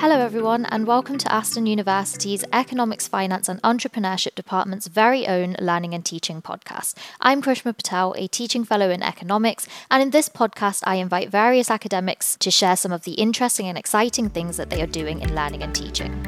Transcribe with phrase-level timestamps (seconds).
[0.00, 5.92] Hello, everyone, and welcome to Aston University's Economics, Finance, and Entrepreneurship Department's very own Learning
[5.92, 6.94] and Teaching podcast.
[7.20, 11.68] I'm Karishma Patel, a teaching fellow in economics, and in this podcast, I invite various
[11.68, 15.34] academics to share some of the interesting and exciting things that they are doing in
[15.34, 16.27] learning and teaching.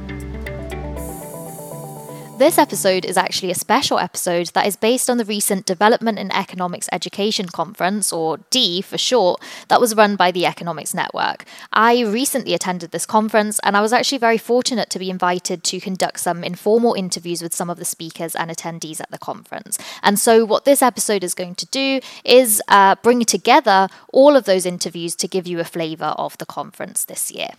[2.41, 6.33] This episode is actually a special episode that is based on the recent Development in
[6.33, 11.45] Economics Education Conference, or DEE for short, that was run by the Economics Network.
[11.71, 15.81] I recently attended this conference and I was actually very fortunate to be invited to
[15.81, 19.77] conduct some informal interviews with some of the speakers and attendees at the conference.
[20.03, 24.47] And so, what this episode is going to do is uh, bring together all of
[24.47, 27.51] those interviews to give you a flavour of the conference this year.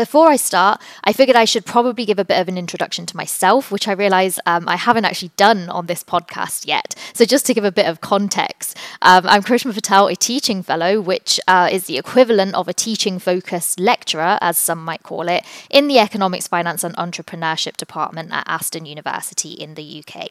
[0.00, 3.14] Before I start, I figured I should probably give a bit of an introduction to
[3.18, 6.94] myself, which I realize um, I haven't actually done on this podcast yet.
[7.12, 11.02] So, just to give a bit of context, um, I'm Karishma Patel, a teaching fellow,
[11.02, 15.44] which uh, is the equivalent of a teaching focused lecturer, as some might call it,
[15.68, 20.30] in the Economics, Finance and Entrepreneurship Department at Aston University in the UK.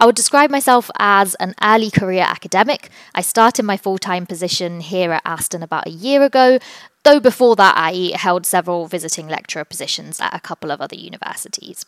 [0.00, 2.90] I would describe myself as an early career academic.
[3.14, 6.58] I started my full time position here at Aston about a year ago,
[7.06, 11.86] though before that I held several visiting lecturer positions at a couple of other universities.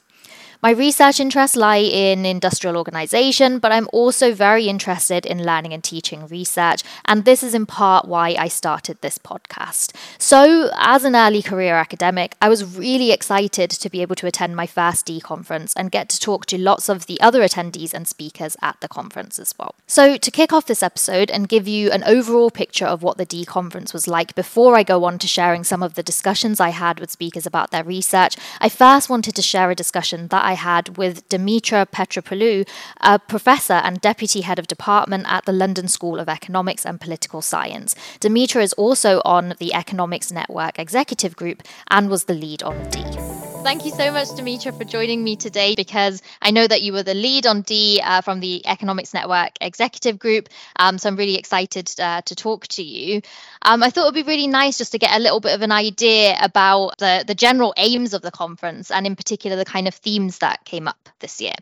[0.61, 5.85] My research interests lie in industrial organization, but I'm also very interested in learning and
[5.85, 9.95] teaching research, and this is in part why I started this podcast.
[10.19, 14.57] So, as an early career academic, I was really excited to be able to attend
[14.57, 18.09] my first DEE conference and get to talk to lots of the other attendees and
[18.09, 19.77] speakers at the conference as well.
[19.87, 23.25] So, to kick off this episode and give you an overall picture of what the
[23.25, 26.71] DEE conference was like before I go on to sharing some of the discussions I
[26.71, 30.55] had with speakers about their research, I first wanted to share a discussion that I
[30.55, 32.67] had with Dimitra Petropoulou,
[33.03, 37.43] a professor and deputy head of department at the London School of Economics and Political
[37.43, 37.95] Science.
[38.19, 43.38] Dimitra is also on the Economics Network Executive Group and was the lead on DEE.
[43.63, 47.03] Thank you so much, Dimitra, for joining me today because I know that you were
[47.03, 50.49] the lead on DEE uh, from the Economics Network Executive Group.
[50.77, 53.21] Um, so I'm really excited uh, to talk to you.
[53.61, 55.63] Um, I thought it would be really nice just to get a little bit of
[55.63, 59.87] an idea about the, the general aims of the conference and, in particular, the kind
[59.87, 61.55] of themes that came up this year.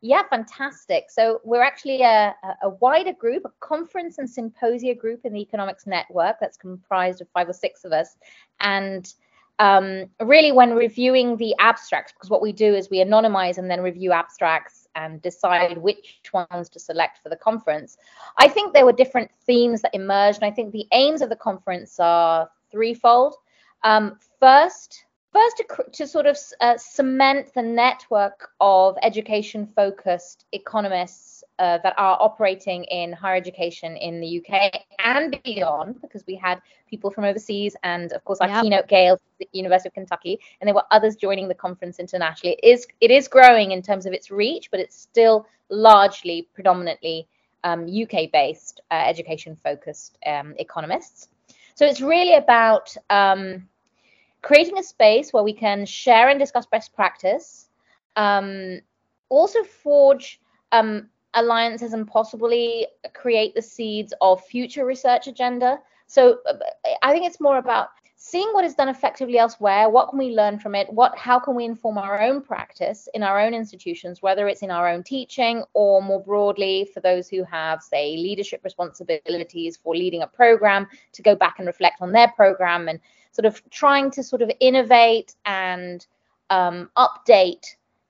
[0.00, 1.10] Yeah, fantastic.
[1.10, 5.86] So we're actually a, a wider group, a conference and symposia group in the Economics
[5.86, 8.16] Network that's comprised of five or six of us.
[8.60, 9.12] And
[9.60, 13.82] um, really when reviewing the abstracts, because what we do is we anonymize and then
[13.82, 17.98] review abstracts and decide which ones to select for the conference.
[18.38, 21.36] I think there were different themes that emerged, and I think the aims of the
[21.36, 23.34] conference are threefold.
[23.84, 31.44] Um, first, first to, to sort of uh, cement the network of education focused economists
[31.58, 36.60] uh, that are operating in higher education in the UK and beyond, because we had
[36.88, 38.62] people from overseas and, of course, our yep.
[38.62, 42.56] keynote Gail, the University of Kentucky, and there were others joining the conference internationally.
[42.62, 47.28] It is it is growing in terms of its reach, but it's still largely, predominantly
[47.62, 51.28] um, UK-based, uh, education-focused um, economists.
[51.74, 53.68] So it's really about um,
[54.42, 57.68] creating a space where we can share and discuss best practice,
[58.16, 58.80] um,
[59.28, 60.40] also forge
[60.72, 65.78] um, alliances and possibly create the seeds of future research agenda.
[66.06, 66.54] So uh,
[67.02, 67.90] I think it's more about
[68.22, 71.54] seeing what is done effectively elsewhere what can we learn from it what how can
[71.54, 75.64] we inform our own practice in our own institutions whether it's in our own teaching
[75.72, 81.22] or more broadly for those who have say leadership responsibilities for leading a program to
[81.22, 83.00] go back and reflect on their program and
[83.32, 86.06] sort of trying to sort of innovate and
[86.50, 87.64] um, update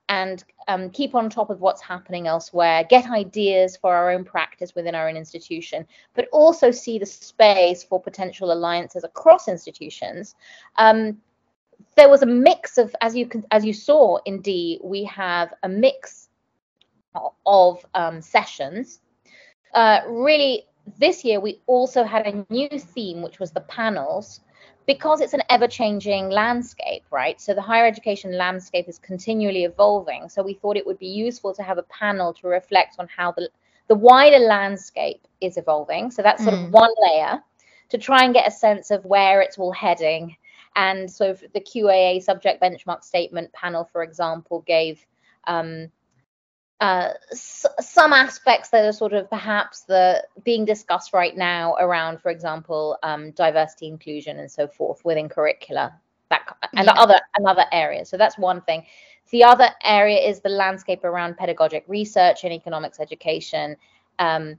[0.08, 4.75] and um, keep on top of what's happening elsewhere, get ideas for our own practice
[4.75, 10.34] within our own institution, but also see the space for potential alliances across institutions.
[10.76, 11.19] Um,
[11.97, 15.69] there was a mix of, as you as you saw in DEE, we have a
[15.69, 16.28] mix
[17.47, 19.00] of um, sessions.
[19.75, 20.66] Uh, really,
[20.98, 24.41] this year we also had a new theme, which was the panels
[24.95, 27.41] because it's an ever changing landscape, right?
[27.41, 30.28] So the higher education landscape is continually evolving.
[30.28, 33.31] So we thought it would be useful to have a panel to reflect on how
[33.31, 33.48] the,
[33.87, 36.10] the wider landscape is evolving.
[36.10, 36.65] So that's sort mm.
[36.65, 37.41] of one layer
[37.91, 40.37] to try and get a sense of where it's all heading.
[40.75, 45.07] And so the QAA subject benchmark statement panel, for example, gave
[45.47, 45.86] um,
[46.80, 52.21] uh, s- some aspects that are sort of perhaps the being discussed right now around,
[52.21, 55.92] for example, um, diversity, inclusion, and so forth within curricula,
[56.30, 56.92] that and yeah.
[56.97, 58.09] other another areas.
[58.09, 58.84] So that's one thing.
[59.30, 63.76] The other area is the landscape around pedagogic research and economics education.
[64.18, 64.59] Um,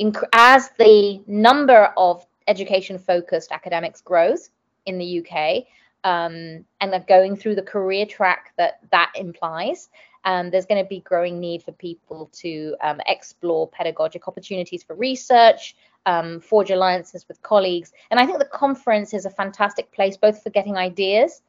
[0.00, 4.50] inc- as the number of education-focused academics grows
[4.86, 5.64] in the UK,
[6.04, 9.88] um, and going through the career track that that implies.
[10.24, 14.94] Um, there's going to be growing need for people to um, explore pedagogic opportunities for
[14.94, 15.76] research,
[16.06, 17.92] um, forge alliances with colleagues.
[18.10, 21.42] And I think the conference is a fantastic place both for getting ideas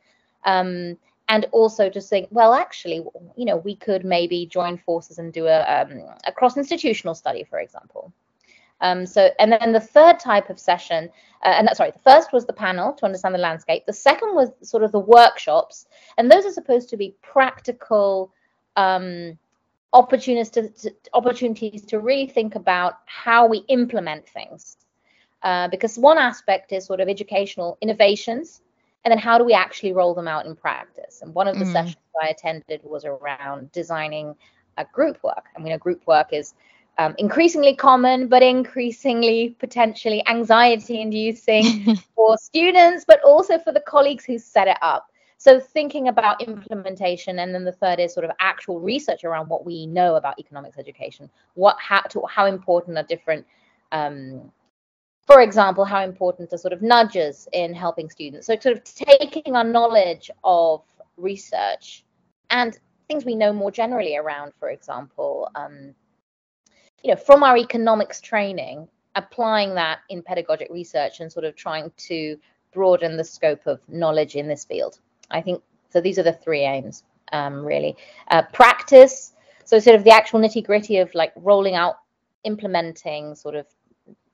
[0.43, 3.03] um, and also to think, well, actually,
[3.35, 7.43] you know, we could maybe join forces and do a, um, a cross institutional study,
[7.43, 8.13] for example.
[8.81, 11.09] Um, so, and then the third type of session,
[11.43, 13.85] uh, and that, sorry, the first was the panel to understand the landscape.
[13.85, 15.87] The second was sort of the workshops,
[16.17, 18.31] and those are supposed to be practical
[18.75, 19.37] um,
[19.93, 24.77] opportunities to, to, opportunities to really think about how we implement things.
[25.43, 28.61] Uh, because one aspect is sort of educational innovations,
[29.03, 31.21] and then how do we actually roll them out in practice?
[31.21, 31.71] And one of the mm.
[31.71, 34.35] sessions I attended was around designing
[34.77, 35.45] a group work.
[35.55, 36.55] I mean, a group work is
[36.97, 44.25] um, increasingly common, but increasingly potentially anxiety inducing for students, but also for the colleagues
[44.25, 45.11] who set it up.
[45.37, 49.65] So thinking about implementation, and then the third is sort of actual research around what
[49.65, 51.29] we know about economics education.
[51.55, 53.45] What how to, how important are different
[53.91, 54.51] um,
[55.25, 58.47] for example, how important are sort of nudges in helping students?
[58.47, 60.83] So, sort of taking our knowledge of
[61.17, 62.03] research
[62.51, 62.77] and
[63.07, 65.95] things we know more generally around, for example, um,
[67.03, 71.91] you know, from our economics training, applying that in pedagogic research and sort of trying
[71.97, 72.37] to
[72.73, 74.99] broaden the scope of knowledge in this field.
[75.31, 76.01] I think so.
[76.01, 77.95] These are the three aims, um, really.
[78.29, 79.33] Uh, practice,
[79.63, 81.97] so sort of the actual nitty gritty of like rolling out,
[82.43, 83.65] implementing sort of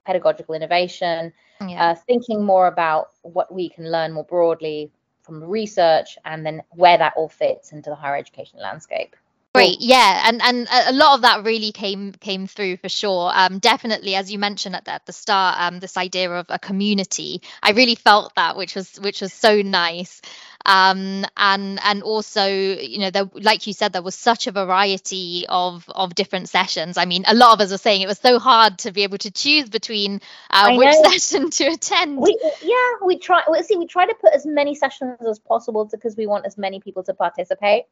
[0.05, 1.91] pedagogical innovation, yeah.
[1.91, 4.91] uh, thinking more about what we can learn more broadly
[5.21, 9.15] from research, and then where that all fits into the higher education landscape.
[9.53, 13.31] Great, yeah, and and a lot of that really came came through for sure.
[13.33, 16.57] Um, definitely, as you mentioned at the, at the start, um, this idea of a
[16.57, 20.21] community, I really felt that, which was which was so nice
[20.65, 25.45] um, and and also you know there, like you said there was such a variety
[25.49, 28.39] of of different sessions i mean a lot of us were saying it was so
[28.39, 33.17] hard to be able to choose between uh, which session to attend we, yeah we
[33.17, 36.45] try well, see we try to put as many sessions as possible because we want
[36.45, 37.85] as many people to participate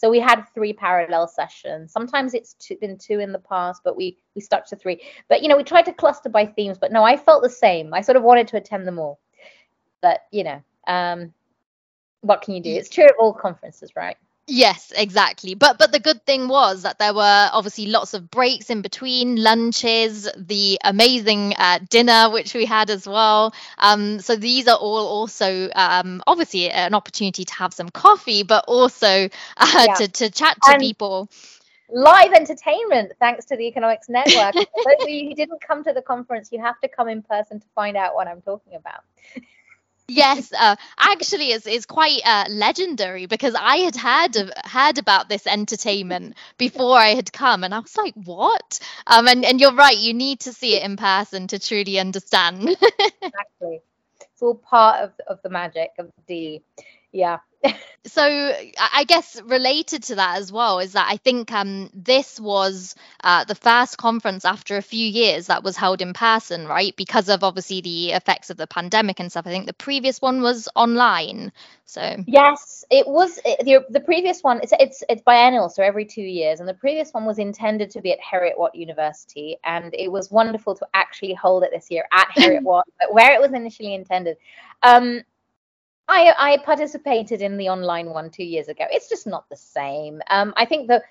[0.00, 1.92] so we had three parallel sessions.
[1.92, 5.02] Sometimes it's two, been two in the past, but we we stuck to three.
[5.28, 6.78] But you know, we tried to cluster by themes.
[6.78, 7.92] But no, I felt the same.
[7.92, 9.20] I sort of wanted to attend them all.
[10.00, 11.34] But you know, um,
[12.20, 12.70] what can you do?
[12.70, 14.16] It's true at all conferences, right?
[14.46, 15.54] Yes, exactly.
[15.54, 19.36] But but the good thing was that there were obviously lots of breaks in between
[19.36, 23.54] lunches, the amazing uh, dinner which we had as well.
[23.78, 28.64] Um, so these are all also um, obviously an opportunity to have some coffee, but
[28.66, 29.94] also uh, yeah.
[29.94, 31.30] to to chat to and people.
[31.92, 34.54] Live entertainment, thanks to the Economics Network.
[34.54, 37.60] those of you who didn't come to the conference, you have to come in person
[37.60, 39.02] to find out what I'm talking about.
[40.12, 46.34] Yes, uh, actually, it's, quite uh, legendary because I had heard heard about this entertainment
[46.58, 50.12] before I had come, and I was like, "What?" Um, and and you're right, you
[50.12, 52.70] need to see it in person to truly understand.
[53.34, 53.80] exactly,
[54.20, 56.60] it's all part of of the magic of the,
[57.12, 57.38] yeah
[58.06, 62.94] so I guess related to that as well is that I think um, this was
[63.22, 66.96] uh, the first conference after a few years that was held in person, right?
[66.96, 69.46] Because of obviously the effects of the pandemic and stuff.
[69.46, 71.52] I think the previous one was online.
[71.84, 74.60] So yes, it was the, the previous one.
[74.62, 78.00] It's it's it's biennial, so every two years, and the previous one was intended to
[78.00, 82.04] be at Heriot Watt University, and it was wonderful to actually hold it this year
[82.12, 84.36] at Heriot Watt, where it was initially intended.
[84.82, 85.22] Um,
[86.10, 88.84] I, I participated in the online one two years ago.
[88.90, 90.20] It's just not the same.
[90.28, 91.02] Um, I think the,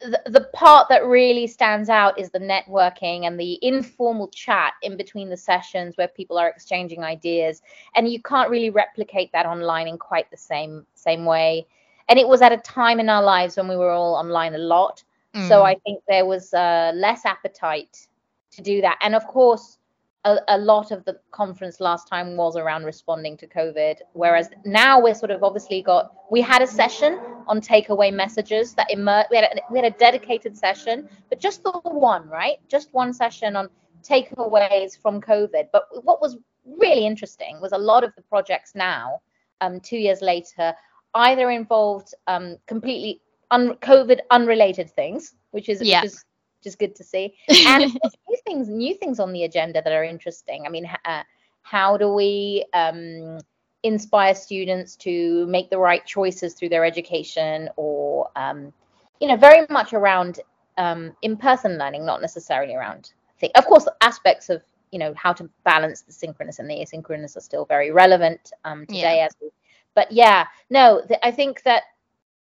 [0.00, 4.96] the the part that really stands out is the networking and the informal chat in
[4.96, 7.62] between the sessions where people are exchanging ideas,
[7.94, 11.66] and you can't really replicate that online in quite the same same way.
[12.08, 14.58] And it was at a time in our lives when we were all online a
[14.58, 15.02] lot,
[15.34, 15.48] mm.
[15.48, 18.08] so I think there was uh, less appetite
[18.52, 18.98] to do that.
[19.02, 19.78] And of course,
[20.26, 25.00] a, a, lot of the conference last time was around responding to COVID, whereas now
[25.00, 29.28] we're sort of obviously got we had a session on takeaway messages that emerged.
[29.30, 32.56] We had a, we had a dedicated session, but just the one, right?
[32.68, 33.68] Just one session on
[34.02, 35.68] takeaways from COVID.
[35.72, 39.20] But what was really interesting was a lot of the projects now,
[39.60, 40.74] um, two years later,
[41.14, 46.02] either involved um, completely un- COVID unrelated things, which is yeah.
[46.02, 46.24] which is
[46.66, 47.34] which is good to see.
[47.66, 50.64] And new things, new things on the agenda that are interesting.
[50.66, 51.22] I mean, uh,
[51.62, 53.38] how do we um,
[53.82, 58.72] inspire students to make the right choices through their education, or um,
[59.20, 60.40] you know, very much around
[60.76, 63.12] um, in-person learning, not necessarily around.
[63.54, 67.40] Of course, aspects of you know how to balance the synchronous and the asynchronous are
[67.40, 69.26] still very relevant um, today yeah.
[69.26, 69.50] as we
[69.96, 71.84] but yeah, no, th- I think that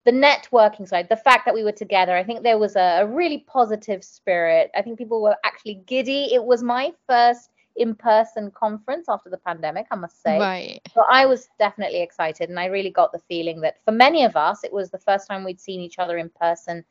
[0.05, 3.07] the networking side, the fact that we were together, I think there was a, a
[3.07, 4.71] really positive spirit.
[4.75, 6.33] I think people were actually giddy.
[6.33, 10.39] It was my first in-person conference after the pandemic, I must say.
[10.39, 10.81] Right.
[10.93, 14.35] So I was definitely excited, and I really got the feeling that for many of
[14.35, 16.83] us, it was the first time we'd seen each other in person,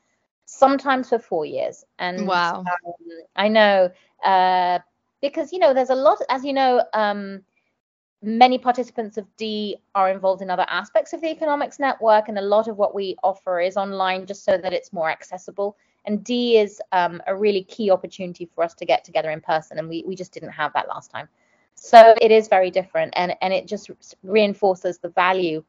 [0.46, 1.84] sometimes for four years.
[1.98, 2.60] And Wow.
[2.60, 2.94] um,
[3.36, 3.90] I know
[4.24, 4.78] uh,
[5.20, 7.42] because you know there's a lot, as you know, um,
[8.22, 12.42] many participants of DEE are involved in other aspects of the economics network, and a
[12.42, 15.76] lot of what we offer is online just so that it's more accessible.
[16.04, 19.78] And DEE is um, a really key opportunity for us to get together in person,
[19.78, 21.28] and we, we just didn't have that last time.
[21.74, 23.90] So it is very different, and, and it just
[24.22, 25.62] reinforces the value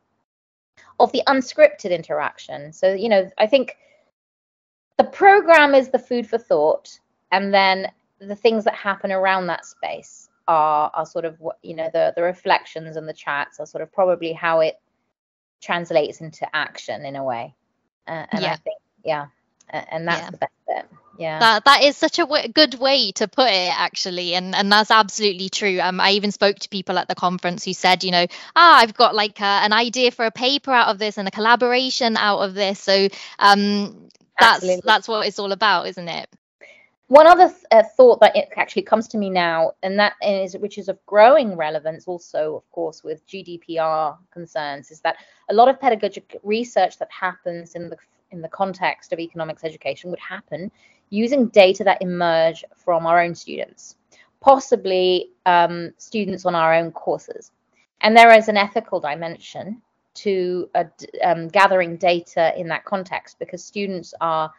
[0.99, 2.73] of the unscripted interaction.
[2.73, 3.77] So, you know, I think
[4.97, 6.99] the program is the food for thought,
[7.31, 11.75] and then the things that happen around that space are are sort of what you
[11.75, 14.79] know the the reflections and the chats are sort of probably how it
[15.61, 17.53] translates into action in a way.
[18.07, 18.53] Uh, and Yeah.
[18.53, 19.25] I think yeah,
[19.69, 20.29] and that's Yeah.
[20.31, 20.85] the best bit.
[21.19, 21.39] Yeah.
[21.39, 24.89] That that is such a w- good way to put it, actually, and and that's
[24.89, 25.79] absolutely true.
[25.79, 28.25] Um, I even spoke to people at the conference who said, you know,
[28.55, 31.31] ah, I've got like a, an idea for a paper out of this and a
[31.31, 32.79] collaboration out of this.
[32.79, 34.81] So, um, that's Absolutely.
[34.85, 36.27] that's what it's all about, isn't it?
[37.09, 40.77] One other th- uh, thought that actually comes to me now, and that is which
[40.77, 45.17] is of growing relevance, also of course with GDPR concerns, is that
[45.49, 47.97] a lot of pedagogic research that happens in the
[48.29, 50.71] in the context of economics education would happen
[51.09, 53.95] using data that emerge from our own students,
[54.39, 57.49] possibly um, students on our own courses,
[58.01, 59.81] and there is an ethical dimension
[60.13, 60.69] to
[61.23, 64.53] um, gathering data in that context because students are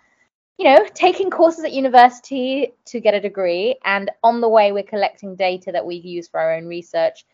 [0.61, 4.83] you know, taking courses at university to get a degree, and on the way, we're
[4.83, 7.25] collecting data that we've used for our own research.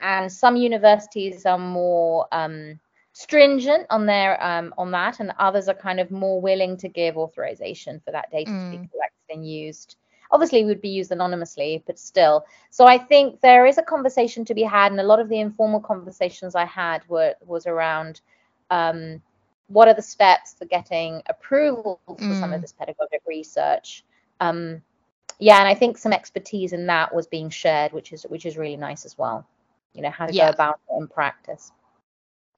[0.00, 2.80] And some universities are more um,
[3.12, 7.16] stringent on their um, on that, and others are kind of more willing to give
[7.16, 8.90] authorization for that data to be Mm.
[8.90, 9.94] collected and used.
[10.32, 12.46] Obviously, it would be used anonymously, but still.
[12.70, 15.38] So I think there is a conversation to be had, and a lot of the
[15.38, 18.22] informal conversations I had were was around.
[18.70, 19.22] Um,
[19.68, 22.62] what are the steps for getting approval for some of Mm.
[22.62, 24.04] this pedagogic research
[24.40, 24.82] um
[25.40, 28.58] yeah and i think some expertise in that was being shared which is which is
[28.58, 29.46] really nice as well
[29.94, 30.34] you know how to Yeah.
[30.34, 31.72] go about it in practice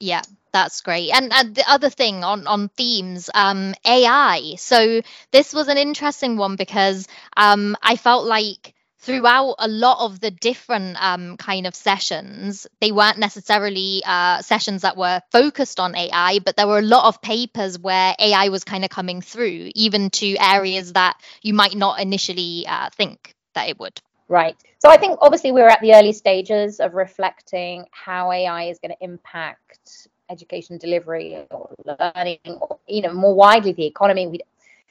[0.00, 0.22] Yeah,
[0.52, 1.10] that's great.
[1.12, 4.54] And, and the other thing on on themes, um, AI.
[4.58, 5.00] So
[5.32, 10.30] this was an interesting one because um, I felt like throughout a lot of the
[10.30, 16.40] different um, kind of sessions, they weren't necessarily uh, sessions that were focused on AI,
[16.40, 20.10] but there were a lot of papers where AI was kind of coming through, even
[20.10, 24.00] to areas that you might not initially uh, think that it would.
[24.28, 28.78] right so i think obviously we're at the early stages of reflecting how ai is
[28.78, 34.38] going to impact education delivery or learning or you know more widely the economy we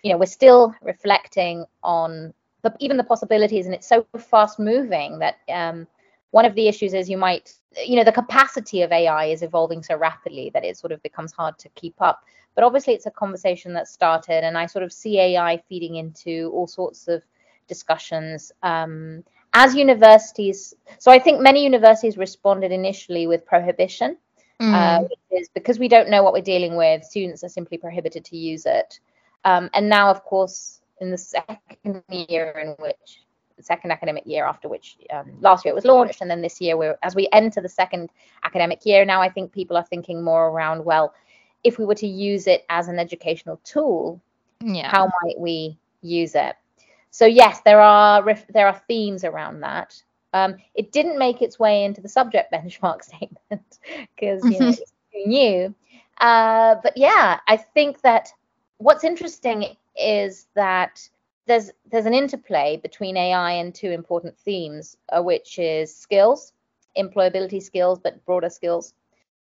[0.04, 2.34] you know we're still reflecting on
[2.70, 5.88] the, even the possibilities and it's so fast moving that um,
[6.32, 7.54] one of the issues is you might
[7.86, 11.32] you know the capacity of ai is evolving so rapidly that it sort of becomes
[11.32, 12.24] hard to keep up.
[12.56, 16.52] But obviously it's a conversation that started and i sort of see ai feeding into
[16.54, 17.24] all sorts of
[17.68, 18.52] discussions.
[18.64, 24.18] Um, as universities so i think many universities responded initially with prohibition
[24.60, 27.78] uh, Mm, which is because we don't know what we're dealing with, students are simply
[27.78, 29.00] prohibited to use it.
[29.46, 33.24] Um, and now, of course, in the second year in which
[33.58, 36.62] the second academic year after which um, last year it was launched, and then this
[36.62, 38.10] year we're as we enter the second
[38.44, 41.14] academic year now, I think people are thinking more around well,
[41.64, 44.22] if we were to use it as an educational tool,
[44.64, 44.90] yeah.
[44.90, 46.56] how might we use it?
[47.12, 50.02] So yes, there are there are themes around that.
[50.34, 53.80] Um, it didn't make its way into the subject benchmark statement
[54.16, 55.76] because you know it's too new.
[56.20, 58.30] Uh, but yeah, I think that
[58.78, 61.10] what's interesting is that
[61.48, 66.54] there's there's an interplay between AI and two important themes, uh, which is skills,
[66.98, 68.94] employability skills, but broader skills.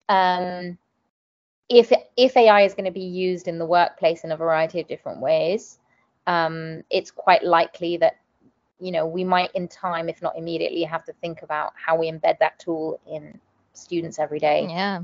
[0.09, 0.79] Um,
[1.69, 4.89] if if AI is going to be used in the workplace in a variety of
[4.89, 5.79] different ways,
[6.27, 8.17] um, it's quite likely that
[8.79, 12.11] you know we might in time, if not immediately, have to think about how we
[12.11, 13.39] embed that tool in
[13.73, 14.67] students every day.
[14.69, 15.03] Yeah.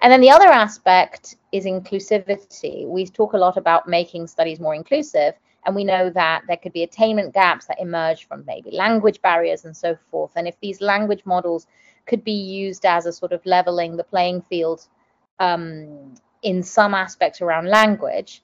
[0.00, 2.86] And then the other aspect is inclusivity.
[2.86, 5.34] We talk a lot about making studies more inclusive,
[5.64, 9.64] and we know that there could be attainment gaps that emerge from maybe language barriers
[9.64, 10.32] and so forth.
[10.36, 11.66] And if these language models
[12.06, 14.86] could be used as a sort of leveling the playing field
[15.40, 18.42] um, in some aspects around language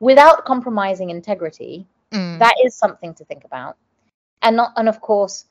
[0.00, 2.38] without compromising integrity, Mm.
[2.38, 3.76] that is something to think about.
[4.40, 5.44] And not, and of course,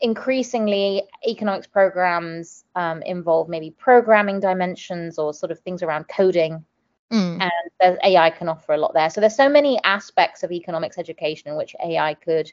[0.00, 6.64] increasingly economics programs um, involve maybe programming dimensions or sort of things around coding.
[7.12, 7.48] Mm.
[7.80, 9.10] and ai can offer a lot there.
[9.10, 12.50] So there's so many aspects of economics education in which ai could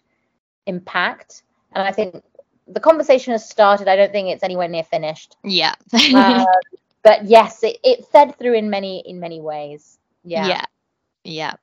[0.68, 1.44] impact.
[1.72, 2.22] And i think
[2.68, 3.88] the conversation has started.
[3.88, 5.38] I don't think it's anywhere near finished.
[5.44, 5.74] Yeah.
[5.94, 6.46] Uh,
[7.04, 9.98] but yes it, it fed through in many in many ways.
[10.24, 10.48] Yeah.
[10.48, 10.66] Yeah.
[11.24, 11.54] Yeah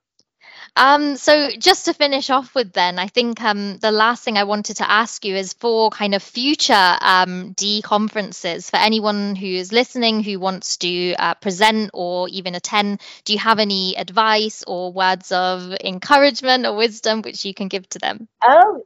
[0.79, 4.45] um, so just to finish off with then, I think um, the last thing I
[4.45, 9.49] wanted to ask you is for kind of future um, DEE conferences for anyone who
[9.49, 13.01] is listening who wants to uh, present or even attend.
[13.25, 17.89] Do you have any advice or words of encouragement or wisdom which you can give
[17.89, 18.29] to them?
[18.41, 18.85] Oh,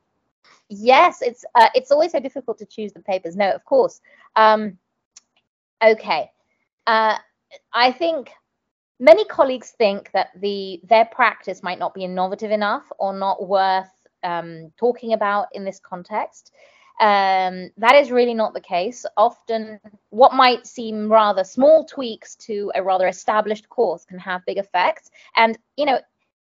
[0.71, 1.21] yes.
[1.21, 3.37] It's uh, it's always so difficult to choose the papers.
[3.37, 4.01] No, of course.
[4.35, 4.79] Um,
[5.85, 6.31] okay.
[6.87, 7.19] Uh,
[7.71, 8.31] I think
[9.03, 13.91] Many colleagues think that the their practice might not be innovative enough or not worth
[14.23, 16.53] um, talking about in this context.
[17.01, 19.05] Um, that is really not the case.
[19.17, 19.81] Often,
[20.11, 25.11] what might seem rather small tweaks to a rather established course can have big effects.
[25.35, 25.99] And you know,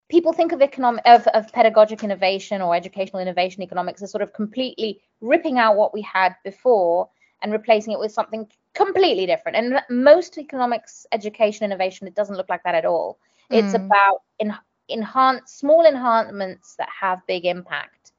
[0.09, 4.33] people think of economic of, of pedagogic innovation or educational innovation economics as sort of
[4.33, 7.11] completely ripping out what we had before
[7.43, 9.57] and replacing it with something completely different.
[9.57, 13.19] And most economics education innovation, it doesn't look like that at all.
[13.51, 13.65] Mm.
[13.65, 14.55] It's about in,
[14.89, 18.13] enhance small enhancements that have big impact.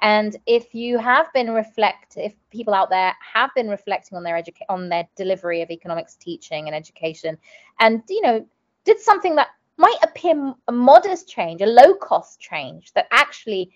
[0.00, 4.36] And if you have been reflect, if people out there have been reflecting on their
[4.36, 7.36] education, on their delivery of economics teaching and education,
[7.80, 8.46] and you know,
[8.84, 13.70] did something that might appear a modest change, a low cost change that actually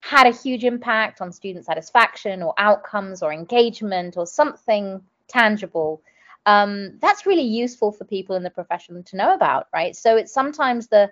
[0.00, 6.02] had a huge impact on student satisfaction or outcomes or engagement or something tangible
[6.46, 9.96] um, that's really useful for people in the profession to know about right?
[9.96, 11.10] So it's sometimes the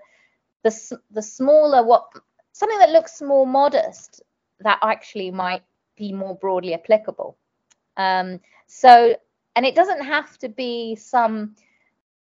[0.62, 2.06] the, the smaller what
[2.52, 4.22] something that looks more modest
[4.60, 5.62] that actually might
[5.96, 7.36] be more broadly applicable.
[7.96, 9.16] Um, so
[9.56, 11.56] and it doesn't have to be some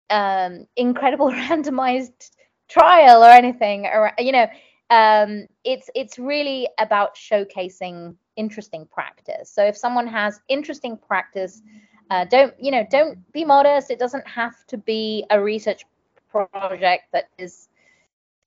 [0.08, 2.30] um, incredible randomized
[2.68, 4.46] trial or anything or you know
[4.90, 9.50] um, it's it's really about showcasing interesting practice.
[9.50, 11.62] So if someone has interesting practice,
[12.10, 12.84] uh, don't you know?
[12.90, 13.90] Don't be modest.
[13.90, 15.84] It doesn't have to be a research
[16.28, 17.68] project that is,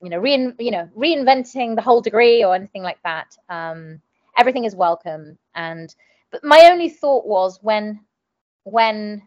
[0.01, 3.38] you know, rein, you know, reinventing the whole degree or anything like that.
[3.49, 4.01] Um,
[4.38, 5.38] everything is welcome.
[5.56, 5.95] And
[6.29, 8.01] but my only thought was when
[8.65, 9.21] when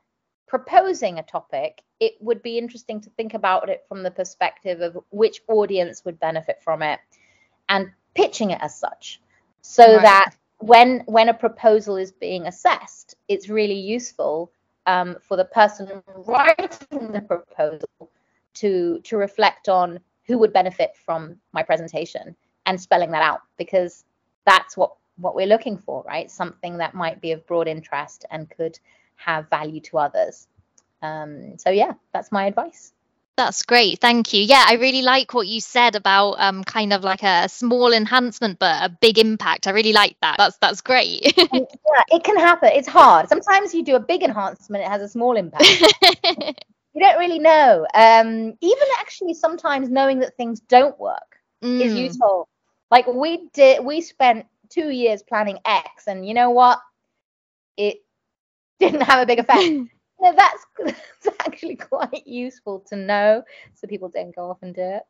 [0.46, 4.98] proposing a topic, it would be interesting to think about it from the perspective of
[5.10, 7.00] which audience would benefit from it
[7.68, 9.20] and pitching it as such
[9.66, 10.02] so right.
[10.02, 14.50] that when when a proposal is being assessed it's really useful
[14.86, 18.10] um, for the person writing the proposal
[18.54, 24.04] to to reflect on who would benefit from my presentation and spelling that out because
[24.46, 28.48] that's what what we're looking for right something that might be of broad interest and
[28.48, 28.78] could
[29.16, 30.46] have value to others.
[31.02, 32.92] Um, so yeah, that's my advice.
[33.36, 34.00] That's great.
[34.00, 34.42] Thank you.
[34.42, 38.58] Yeah, I really like what you said about um, kind of like a small enhancement
[38.58, 39.66] but a big impact.
[39.66, 40.36] I really like that.
[40.38, 41.36] That's that's great.
[41.36, 42.70] yeah, it can happen.
[42.72, 43.28] It's hard.
[43.28, 45.64] Sometimes you do a big enhancement, it has a small impact.
[46.94, 47.86] you don't really know.
[47.92, 51.78] Um, even actually sometimes knowing that things don't work mm.
[51.82, 52.48] is useful.
[52.90, 56.80] Like we did we spent two years planning X and you know what?
[57.76, 57.98] It
[58.80, 59.62] didn't have a big effect.
[60.20, 60.66] no, that's,
[61.24, 63.42] that's actually quite useful to know
[63.74, 65.02] so people don't go off and do it.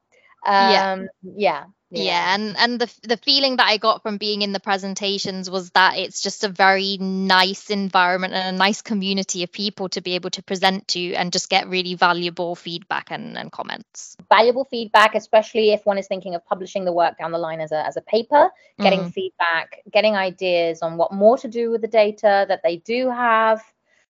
[0.46, 1.06] Um, yeah.
[1.22, 1.64] yeah.
[1.90, 2.02] Yeah.
[2.02, 2.34] yeah.
[2.34, 5.96] and and the the feeling that I got from being in the presentations was that
[5.96, 10.30] it's just a very nice environment and a nice community of people to be able
[10.30, 14.16] to present to and just get really valuable feedback and, and comments.
[14.28, 17.70] Valuable feedback, especially if one is thinking of publishing the work down the line as
[17.70, 19.12] a as a paper, getting mm.
[19.12, 23.62] feedback, getting ideas on what more to do with the data that they do have.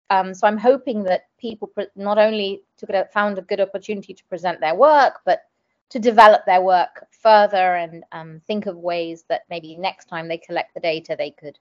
[0.09, 4.23] Um, so I'm hoping that people not only took it found a good opportunity to
[4.25, 5.43] present their work, but
[5.89, 10.37] to develop their work further and um, think of ways that maybe next time they
[10.37, 11.57] collect the data they could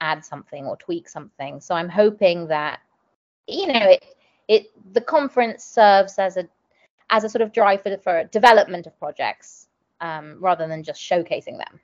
[0.00, 1.60] add something or tweak something.
[1.60, 2.80] So i'm hoping that
[3.46, 4.04] you know it
[4.48, 6.48] it the conference serves as a
[7.10, 9.66] as a sort of drive for, for development of projects
[10.00, 11.80] um, rather than just showcasing them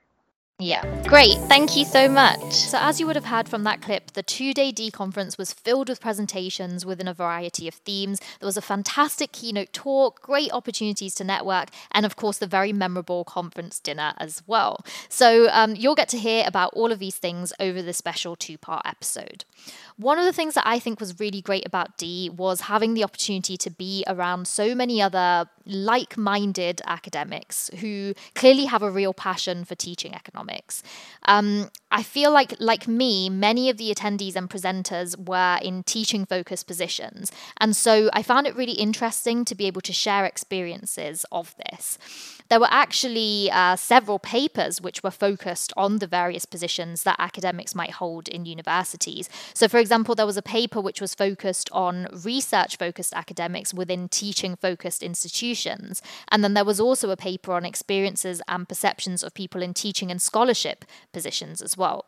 [0.59, 1.37] yeah, great.
[1.41, 2.51] Thank you so much.
[2.51, 5.53] So, as you would have heard from that clip, the two day DEE conference was
[5.53, 8.19] filled with presentations within a variety of themes.
[8.39, 12.73] There was a fantastic keynote talk, great opportunities to network, and of course, the very
[12.73, 14.83] memorable conference dinner as well.
[15.09, 18.57] So, um, you'll get to hear about all of these things over the special two
[18.57, 19.45] part episode.
[19.97, 23.03] One of the things that I think was really great about DEE was having the
[23.03, 29.13] opportunity to be around so many other like minded academics who clearly have a real
[29.13, 30.83] passion for teaching economics economics.
[31.23, 36.25] Um, I feel like, like me, many of the attendees and presenters were in teaching
[36.25, 37.31] focused positions.
[37.59, 41.97] And so I found it really interesting to be able to share experiences of this.
[42.49, 47.75] There were actually uh, several papers which were focused on the various positions that academics
[47.75, 49.29] might hold in universities.
[49.53, 54.07] So, for example, there was a paper which was focused on research focused academics within
[54.07, 56.01] teaching focused institutions.
[56.29, 60.09] And then there was also a paper on experiences and perceptions of people in teaching
[60.09, 60.36] and scholarship
[61.11, 62.05] positions as well.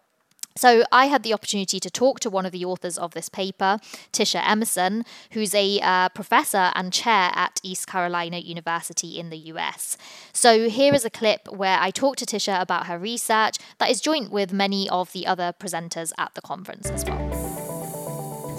[0.60, 3.78] So I had the opportunity to talk to one of the authors of this paper,
[4.12, 9.98] Tisha Emerson, who's a uh, professor and chair at East Carolina University in the US.
[10.34, 14.02] So here is a clip where I talked to Tisha about her research that is
[14.02, 17.49] joint with many of the other presenters at the conference as well.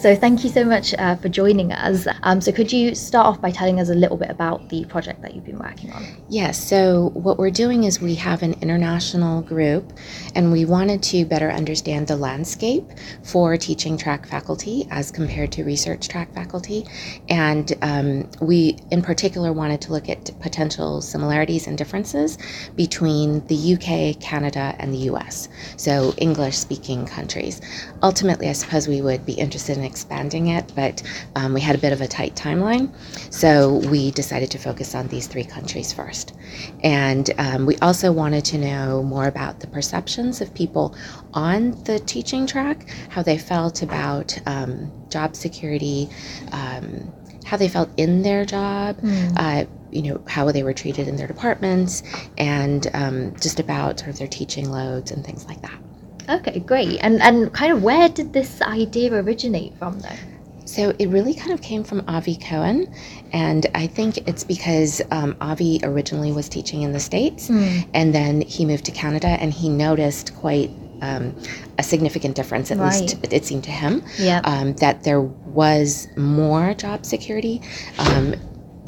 [0.00, 2.08] So thank you so much uh, for joining us.
[2.22, 5.20] Um, so could you start off by telling us a little bit about the project
[5.20, 6.02] that you've been working on?
[6.30, 6.58] Yes.
[6.58, 9.92] So what we're doing is we have an international group,
[10.34, 12.84] and we wanted to better understand the landscape
[13.24, 16.86] for teaching track faculty as compared to research track faculty,
[17.28, 22.38] and um, we in particular wanted to look at potential similarities and differences
[22.74, 25.50] between the UK, Canada, and the US.
[25.76, 27.60] So English-speaking countries.
[28.02, 31.02] Ultimately, I suppose we would be interested in expanding it, but
[31.36, 32.86] um, we had a bit of a tight timeline.
[33.32, 36.34] So we decided to focus on these three countries first.
[36.82, 40.94] And um, we also wanted to know more about the perceptions of people
[41.34, 46.08] on the teaching track, how they felt about um, job security,
[46.52, 47.12] um,
[47.44, 48.96] how they felt in their job.
[48.98, 49.32] Mm.
[49.36, 52.04] Uh, you know how they were treated in their departments
[52.38, 55.80] and um, just about sort of their teaching loads and things like that
[56.30, 56.98] Okay, great.
[57.02, 60.16] And and kind of where did this idea originate from though?
[60.64, 62.94] So it really kind of came from Avi Cohen,
[63.32, 67.84] and I think it's because um, Avi originally was teaching in the States, mm.
[67.92, 70.70] and then he moved to Canada, and he noticed quite
[71.02, 71.34] um,
[71.78, 73.00] a significant difference, at right.
[73.00, 74.46] least it seemed to him, yep.
[74.46, 77.60] um, that there was more job security.
[77.98, 78.34] Um,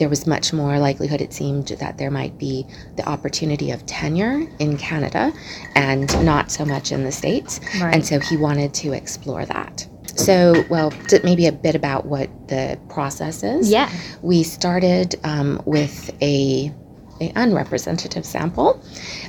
[0.02, 4.48] there was much more likelihood, it seemed, that there might be the opportunity of tenure
[4.58, 5.32] in Canada
[5.76, 7.60] and not so much in the States.
[7.80, 7.94] Right.
[7.94, 9.86] And so he wanted to explore that.
[10.16, 13.70] So, well, maybe a bit about what the process is.
[13.70, 13.88] Yeah.
[14.22, 16.74] We started um, with a
[17.20, 18.80] a unrepresentative sample.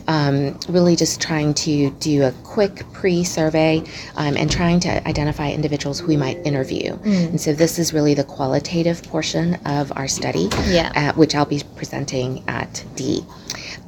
[0.07, 3.83] Um, really just trying to do a quick pre survey
[4.15, 6.93] um, and trying to identify individuals who we might interview.
[6.97, 7.29] Mm.
[7.29, 10.91] And so this is really the qualitative portion of our study, yeah.
[10.95, 13.25] uh, which I'll be presenting at DEE.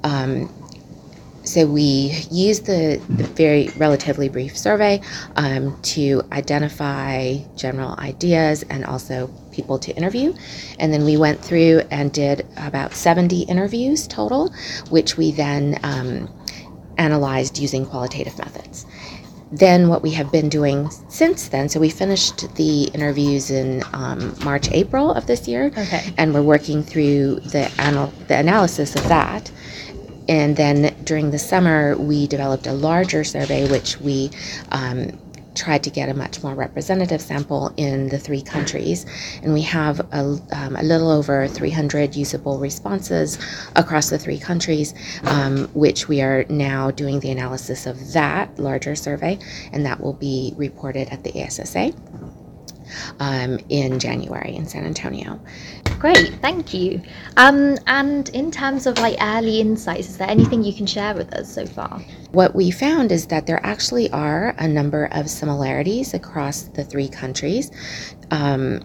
[0.03, 0.49] Um,
[1.45, 4.99] so we used the, the, very relatively brief survey
[5.35, 10.33] um, to identify general ideas and also people to interview.
[10.79, 14.53] And then we went through and did about 70 interviews total,
[14.89, 16.29] which we then um,
[16.97, 18.85] analyzed using qualitative methods.
[19.51, 24.35] Then, what we have been doing since then, so we finished the interviews in um,
[24.43, 26.13] March, April of this year, okay.
[26.17, 29.51] and we're working through the, anal- the analysis of that.
[30.27, 34.31] And then during the summer, we developed a larger survey, which we
[34.71, 35.19] um,
[35.55, 39.05] tried to get a much more representative sample in the three countries.
[39.41, 43.37] And we have a, um, a little over 300 usable responses
[43.75, 48.95] across the three countries, um, which we are now doing the analysis of that larger
[48.95, 49.39] survey,
[49.71, 51.93] and that will be reported at the ASSA
[53.19, 55.39] um, in January in San Antonio.
[55.99, 57.01] Great, thank you.
[57.37, 61.33] Um, and in terms of like early insights, is there anything you can share with
[61.33, 62.01] us so far?
[62.31, 67.07] What we found is that there actually are a number of similarities across the three
[67.07, 67.71] countries.
[68.31, 68.81] Um,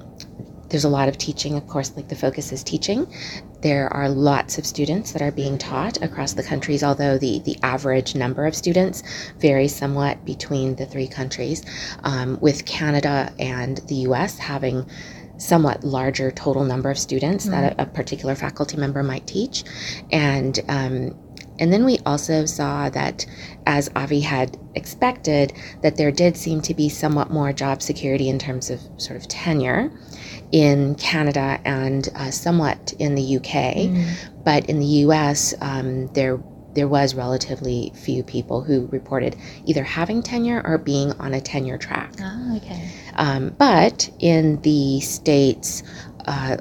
[0.71, 3.13] there's a lot of teaching, of course, like the focus is teaching.
[3.61, 7.59] There are lots of students that are being taught across the countries, although the, the
[7.63, 9.03] average number of students
[9.39, 11.65] varies somewhat between the three countries,
[12.05, 14.89] um, with Canada and the US having
[15.37, 17.61] somewhat larger total number of students mm-hmm.
[17.61, 19.65] that a, a, particular faculty member might teach.
[20.13, 21.15] And um,
[21.61, 23.27] and then we also saw that,
[23.67, 25.53] as Avi had expected,
[25.83, 29.29] that there did seem to be somewhat more job security in terms of sort of
[29.29, 29.93] tenure
[30.53, 33.45] in Canada and uh, somewhat in the UK.
[33.45, 34.15] Mm.
[34.45, 36.41] But in the US, um, there
[36.75, 39.37] there was relatively few people who reported
[39.67, 42.13] either having tenure or being on a tenure track.
[42.21, 42.89] Oh, okay.
[43.17, 45.83] Um, but in the states,
[46.27, 46.59] uh,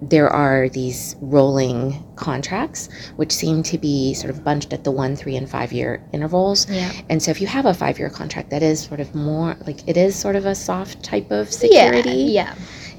[0.00, 5.16] there are these rolling contracts, which seem to be sort of bunched at the one,
[5.16, 6.70] three, and five year intervals.
[6.70, 6.92] Yeah.
[7.08, 9.86] And so if you have a five year contract, that is sort of more like
[9.88, 12.10] it is sort of a soft type of security.
[12.10, 12.54] Yeah.
[12.54, 12.54] yeah.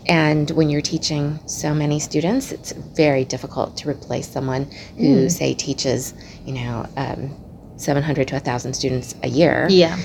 [0.10, 4.64] And when you're teaching so many students, it's very difficult to replace someone
[4.98, 5.32] who, mm.
[5.32, 7.36] say, teaches, you know, um,
[7.78, 9.98] 700 to 1,000 students a year, Yeah.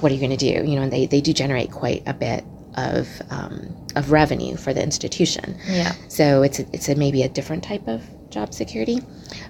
[0.00, 0.68] what are you going to do?
[0.68, 2.44] You know, and they, they do generate quite a bit
[2.76, 5.56] of um, of revenue for the institution.
[5.66, 5.92] Yeah.
[6.08, 9.00] So it's a, it's a, maybe a different type of job security,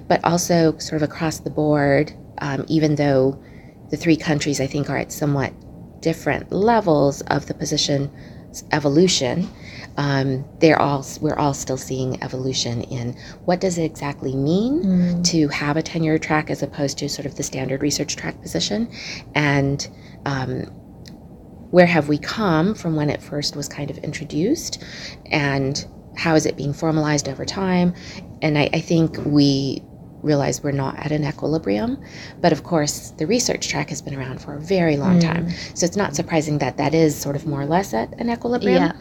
[0.09, 2.13] but also sort of across the board.
[2.39, 3.39] Um, even though
[3.91, 5.53] the three countries I think are at somewhat
[6.01, 8.11] different levels of the position
[8.73, 9.49] evolution,
[10.01, 13.13] um, they're all we're all still seeing evolution in
[13.45, 17.37] what does it exactly mean to have a tenure track as opposed to sort of
[17.37, 18.91] the standard research track position,
[19.35, 19.89] and
[20.25, 20.63] um,
[21.71, 24.83] where have we come from when it first was kind of introduced?
[25.27, 25.87] And
[26.17, 27.93] how is it being formalized over time?
[28.41, 29.83] And i, I think we
[30.23, 32.03] realize we're not at an equilibrium.
[32.41, 35.51] But of course the research track has been around for a very long time.
[35.75, 38.83] So it's not surprising that that is sort of more or less at an equilibrium.
[38.83, 38.93] Yeah.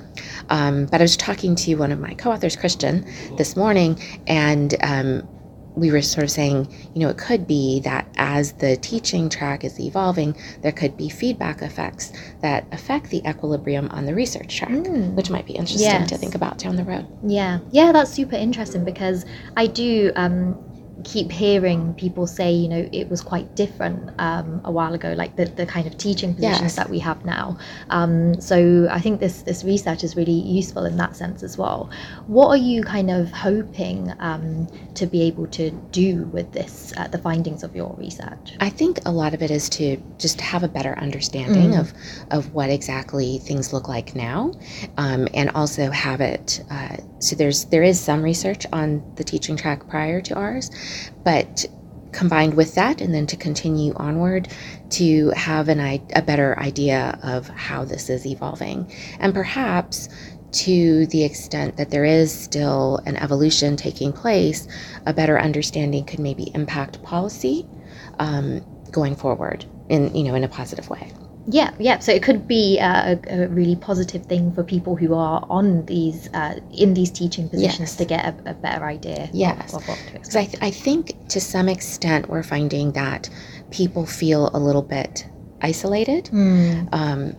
[0.50, 3.06] um, but i was talking to one of my co-authors christian
[3.38, 5.28] this morning and um,
[5.76, 9.64] we were sort of saying, you know, it could be that as the teaching track
[9.64, 14.72] is evolving, there could be feedback effects that affect the equilibrium on the research track,
[15.16, 17.08] which might be interesting to think about down the road.
[17.24, 20.58] Yeah, yeah, that's super interesting because I do um,
[21.04, 25.36] keep hearing people say, you know, it was quite different um, a while ago, like
[25.36, 26.76] the, the kind of teaching positions Yes.
[26.76, 27.58] that we have now.
[27.90, 31.90] Um, so I think this this research is really useful in that sense as well.
[32.28, 37.08] What are you kind of hoping um, to be able to do with this, uh,
[37.08, 38.54] the findings of your research?
[38.60, 41.94] I think a lot of it is to just have a better understanding of,
[42.32, 44.52] of what exactly things look like now,
[44.98, 46.64] um, and also have it.
[46.70, 50.72] Uh, so there's there is some research on the teaching track prior to ours,
[51.24, 51.66] but
[52.12, 54.48] combined with that, and then to continue onward
[54.90, 60.10] to have an a better idea of how this is evolving, and perhaps
[60.52, 64.68] to the extent that there is still an evolution taking place,
[65.06, 67.68] a better understanding could maybe impact policy
[68.18, 71.12] um, going forward in you know in a positive way.
[71.52, 71.98] Yeah, yeah.
[72.00, 75.86] So it could be uh, a, a really positive thing for people who are on
[75.86, 77.96] these uh, in these teaching positions Yes.
[77.96, 79.74] to get a, a better idea Yes.
[79.74, 83.30] of, what to Because I, th- I think to some extent we're finding that
[83.72, 85.26] people feel a little bit
[85.62, 86.28] isolated.
[86.28, 86.88] Hmm.
[86.92, 87.36] Um,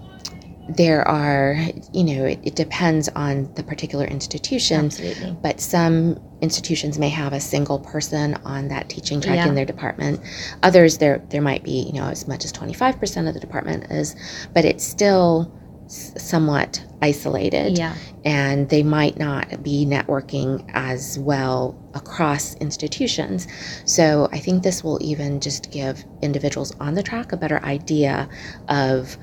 [0.68, 1.56] there are,
[1.92, 4.86] you know, it, it depends on the particular institution.
[4.86, 5.36] Absolutely.
[5.42, 9.48] But some institutions may have a single person on that teaching track Yeah.
[9.48, 10.20] in their department.
[10.62, 13.40] Others, there there might be, you know, as much as twenty five percent of the
[13.40, 14.16] department is,
[14.54, 15.52] but it's still
[15.88, 17.76] somewhat isolated.
[17.76, 17.94] Yeah.
[18.24, 23.48] and they might not be networking as well across institutions.
[23.86, 28.28] So I think this will even just give individuals on the track a better idea
[28.68, 29.16] of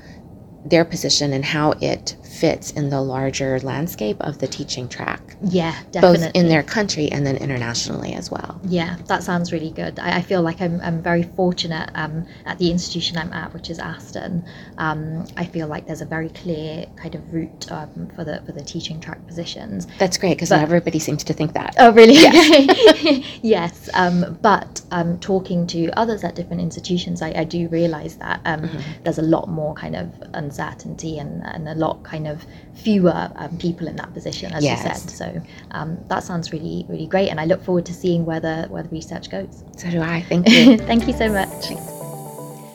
[0.66, 5.74] their position and how it fits in the larger landscape of the teaching track, Yeah,
[5.90, 6.26] definitely.
[6.26, 8.60] both in their country and then internationally as well.
[8.64, 9.98] Yeah, that sounds really good.
[9.98, 13.70] I, I feel like I'm, I'm very fortunate um, at the institution I'm at, which
[13.70, 14.44] is Aston.
[14.78, 18.52] Um, I feel like there's a very clear kind of route um, for the for
[18.52, 19.86] the teaching track positions.
[19.98, 21.74] That's great because not everybody seems to think that.
[21.78, 22.14] Oh, really?
[23.42, 23.88] yes.
[23.94, 28.58] Um, but um, talking to others at different institutions, I, I do realise that um,
[28.68, 29.02] Mm-hmm.
[29.04, 32.27] there's a lot more kind of uncertainty and, and a lot kind of
[32.74, 34.96] fewer um, people in that position, as you said.
[34.96, 38.66] So um, that sounds really, really great, and I look forward to seeing where the
[38.68, 39.64] where the research goes.
[39.76, 40.22] So do I.
[40.28, 40.78] Thank you.
[40.90, 41.98] Thank you so much.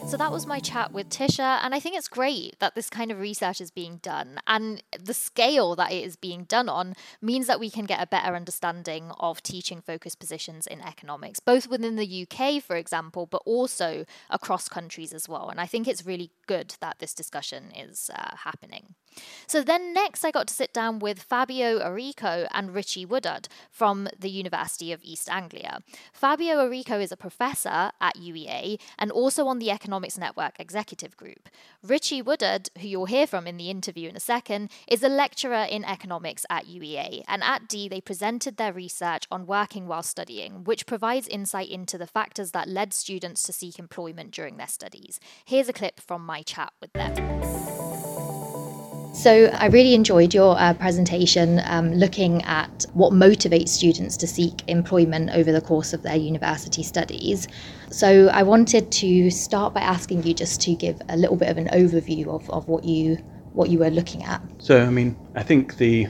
[0.06, 3.10] So that was my chat with Tisha, and I think it's great that this kind
[3.10, 4.38] of research is being done.
[4.46, 8.06] And the scale that it is being done on means that we can get a
[8.06, 13.42] better understanding of teaching focused positions in economics, both within the UK, for example, but
[13.46, 15.48] also across countries as well.
[15.48, 18.94] And I think it's really good that this discussion is uh, happening.
[19.46, 24.08] So then next, I got to sit down with Fabio Arico and Ritchie Woodard from
[24.18, 25.80] the University of East Anglia.
[26.12, 31.48] Fabio Arico is a professor at UEA and also on the Economics Network Executive Group.
[31.82, 35.66] Ritchie Woodard, who you'll hear from in the interview in a second, is a lecturer
[35.68, 37.22] in economics at UEA.
[37.28, 41.98] And at DEE, they presented their research on working while studying, which provides insight into
[41.98, 45.20] the factors that led students to seek employment during their studies.
[45.44, 47.73] Here's a clip from my chat with them.
[49.14, 54.64] So I really enjoyed your uh, presentation um, looking at what motivates students to seek
[54.66, 57.46] employment over the course of their university studies.
[57.90, 61.58] So I wanted to start by asking you just to give a little bit of
[61.58, 63.16] an overview of, of what you
[63.52, 64.42] what you were looking at.
[64.58, 66.08] So, I mean, I think the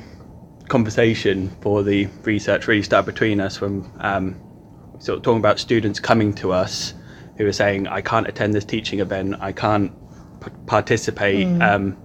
[0.69, 4.41] conversation for the research really started between us from um,
[4.99, 6.95] sort of talking about students coming to us
[7.37, 9.93] who are saying, I can't attend this teaching event, I can't
[10.41, 11.47] p- participate.
[11.61, 11.99] Um,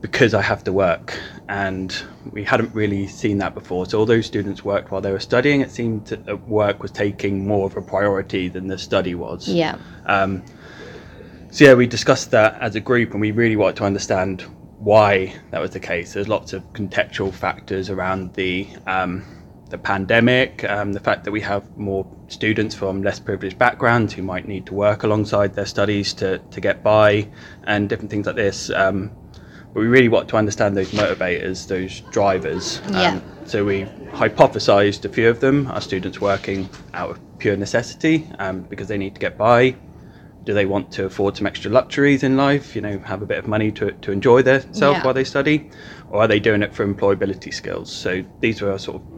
[0.00, 1.18] because I have to work.
[1.48, 1.94] And
[2.30, 3.86] we hadn't really seen that before.
[3.86, 7.66] So, although students worked while they were studying, it seemed that work was taking more
[7.66, 9.48] of a priority than the study was.
[9.48, 9.78] Yeah.
[10.06, 10.44] Um,
[11.50, 14.42] so, yeah, we discussed that as a group and we really wanted to understand
[14.78, 16.12] why that was the case.
[16.12, 19.24] There's lots of contextual factors around the um,
[19.70, 24.22] the pandemic, um, the fact that we have more students from less privileged backgrounds who
[24.22, 27.28] might need to work alongside their studies to, to get by,
[27.64, 28.70] and different things like this.
[29.68, 32.80] Um, but we really want to understand those motivators, those drivers.
[32.86, 33.20] Um, yeah.
[33.44, 35.66] So we hypothesized a few of them.
[35.68, 39.76] Are students working out of pure necessity um, because they need to get by?
[40.44, 42.74] Do they want to afford some extra luxuries in life?
[42.74, 45.04] You know, have a bit of money to, to enjoy themselves yeah.
[45.04, 45.70] while they study,
[46.10, 47.92] or are they doing it for employability skills?
[47.92, 49.17] So these were our sort of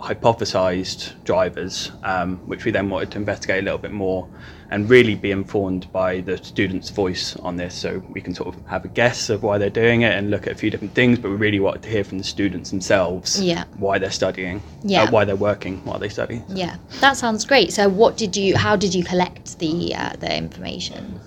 [0.00, 4.28] hypothesized drivers, um, which we then wanted to investigate a little bit more
[4.70, 7.74] and really be informed by the student's voice on this.
[7.74, 10.46] So we can sort of have a guess of why they're doing it and look
[10.46, 13.40] at a few different things, but we really wanted to hear from the students themselves
[13.40, 13.64] yeah.
[13.78, 15.04] why they're studying, yeah.
[15.04, 16.42] Uh, why they're working while they study.
[16.48, 17.72] Yeah, that sounds great.
[17.72, 18.56] So, what did you?
[18.56, 21.20] How did you collect the uh, the information?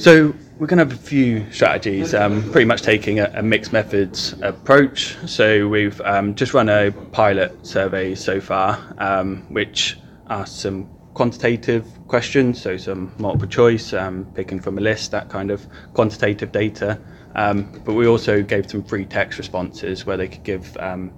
[0.00, 3.70] So we're going to have a few strategies, um, pretty much taking a, a, mixed
[3.70, 5.18] methods approach.
[5.28, 9.98] So we've um, just run a pilot survey so far, um, which
[10.30, 15.50] asks some quantitative questions, so some multiple choice, um, picking from a list, that kind
[15.50, 16.98] of quantitative data.
[17.34, 21.12] Um, but we also gave some free text responses where they could give um,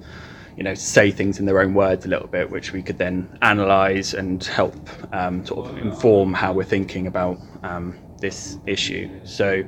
[0.57, 3.39] you know, say things in their own words a little bit, which we could then
[3.43, 4.75] analyse and help
[5.15, 9.11] um, sort of inform how we're thinking about um, this issue.
[9.25, 9.63] So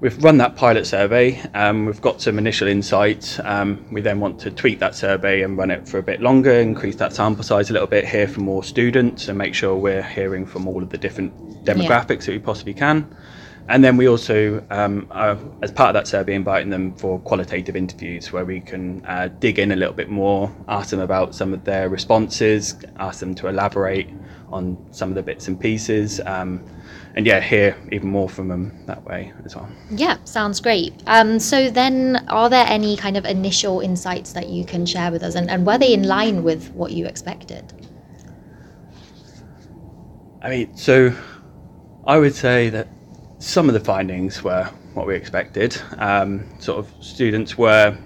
[0.00, 1.40] we've run that pilot survey.
[1.54, 3.38] Um, we've got some initial insights.
[3.38, 6.52] Um, we then want to tweak that survey and run it for a bit longer,
[6.52, 10.02] increase that sample size a little bit, hear from more students, and make sure we're
[10.02, 11.32] hearing from all of the different
[11.64, 12.26] demographics yeah.
[12.26, 13.16] that we possibly can.
[13.68, 17.76] And then we also, um, are, as part of that survey, inviting them for qualitative
[17.76, 21.54] interviews where we can uh, dig in a little bit more, ask them about some
[21.54, 24.10] of their responses, ask them to elaborate
[24.50, 26.20] on some of the bits and pieces.
[26.26, 26.60] Um,
[27.14, 29.68] and yeah, hear even more from them that way as well.
[29.90, 30.94] Yeah, sounds great.
[31.06, 35.22] Um, so then, are there any kind of initial insights that you can share with
[35.22, 37.72] us, and, and were they in line with what you expected?
[40.40, 41.14] I mean, so
[42.06, 42.88] I would say that
[43.38, 45.80] some of the findings were what we expected.
[45.98, 47.96] Um, sort of students were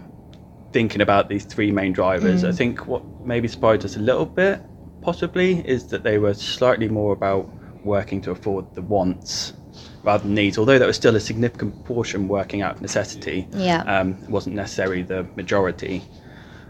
[0.72, 2.42] thinking about these three main drivers.
[2.42, 2.48] Mm.
[2.48, 4.60] I think what maybe surprised us a little bit,
[5.00, 7.48] possibly, is that they were slightly more about
[7.86, 9.54] working to afford the wants
[10.02, 13.48] rather than needs, although that was still a significant portion working out of necessity.
[13.52, 13.82] Yeah.
[13.82, 16.02] Um, it wasn't necessarily the majority.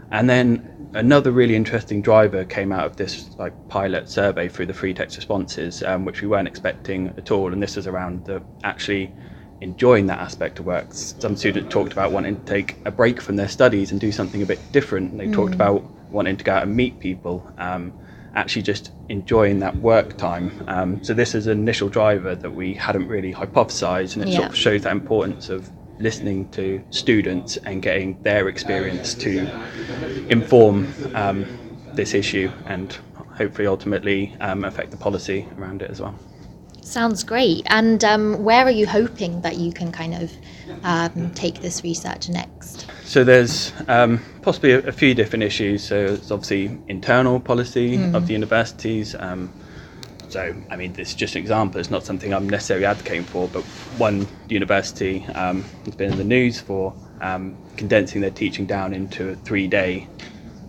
[0.09, 4.73] And then another really interesting driver came out of this like pilot survey through the
[4.73, 7.51] free text responses, um, which we weren't expecting at all.
[7.51, 9.11] And this was around the actually
[9.61, 10.87] enjoying that aspect of work.
[10.91, 14.41] Some students talked about wanting to take a break from their studies and do something
[14.41, 15.17] a bit different.
[15.17, 15.33] They mm.
[15.33, 17.51] talked about wanting to go out and meet people.
[17.57, 17.93] Um,
[18.37, 20.63] actually just enjoying that work time.
[20.67, 24.37] Um, so this is an initial driver that we hadn't really hypothesized, and it yeah.
[24.37, 25.69] sort of shows that importance of
[25.99, 29.49] listening to students and getting their experience to
[30.29, 31.45] inform um,
[31.93, 32.99] this issue and
[33.35, 36.13] hopefully ultimately um, affect the policy around it as well.
[36.81, 37.63] Sounds great.
[37.67, 40.31] And um, where are you hoping that you can kind of
[40.83, 42.85] um, take this research next?
[43.07, 45.81] So there's um, possibly a, a, few different issues.
[45.81, 48.13] So it's obviously internal policy mm.
[48.13, 49.15] of the universities.
[49.15, 49.49] Um,
[50.27, 51.79] so I mean, this is just an example.
[51.79, 53.63] It's not something I'm necessarily advocating for, but
[53.97, 59.29] one university um, has been in the news for um, condensing their teaching down into
[59.29, 60.05] a three-day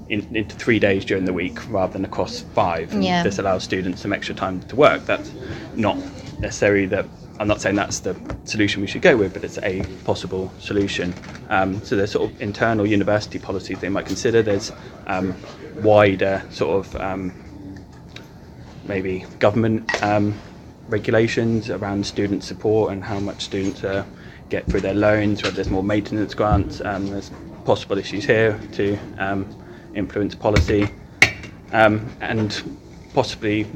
[0.09, 2.93] in, into three days during the week rather than across five.
[2.93, 3.25] And yeah.
[3.25, 5.05] this allows students some extra time to work.
[5.07, 5.33] That's
[5.75, 5.99] not
[6.39, 7.05] necessarily the
[7.41, 11.15] I'm not saying that's the solution we should go with, but it's a possible solution.
[11.49, 14.43] Um, so there's sort of internal university policies they might consider.
[14.43, 14.73] There's
[15.07, 15.37] um,
[15.77, 17.33] wider sort of um,
[18.87, 20.39] maybe government um,
[20.89, 24.05] regulations around student support and how much students uh,
[24.49, 26.81] get through their loans, whether there's more maintenance grants.
[26.81, 27.31] Um, there's
[27.65, 29.47] possible issues here to um,
[29.95, 30.91] influence policy.
[31.71, 32.79] and
[33.15, 33.67] possibly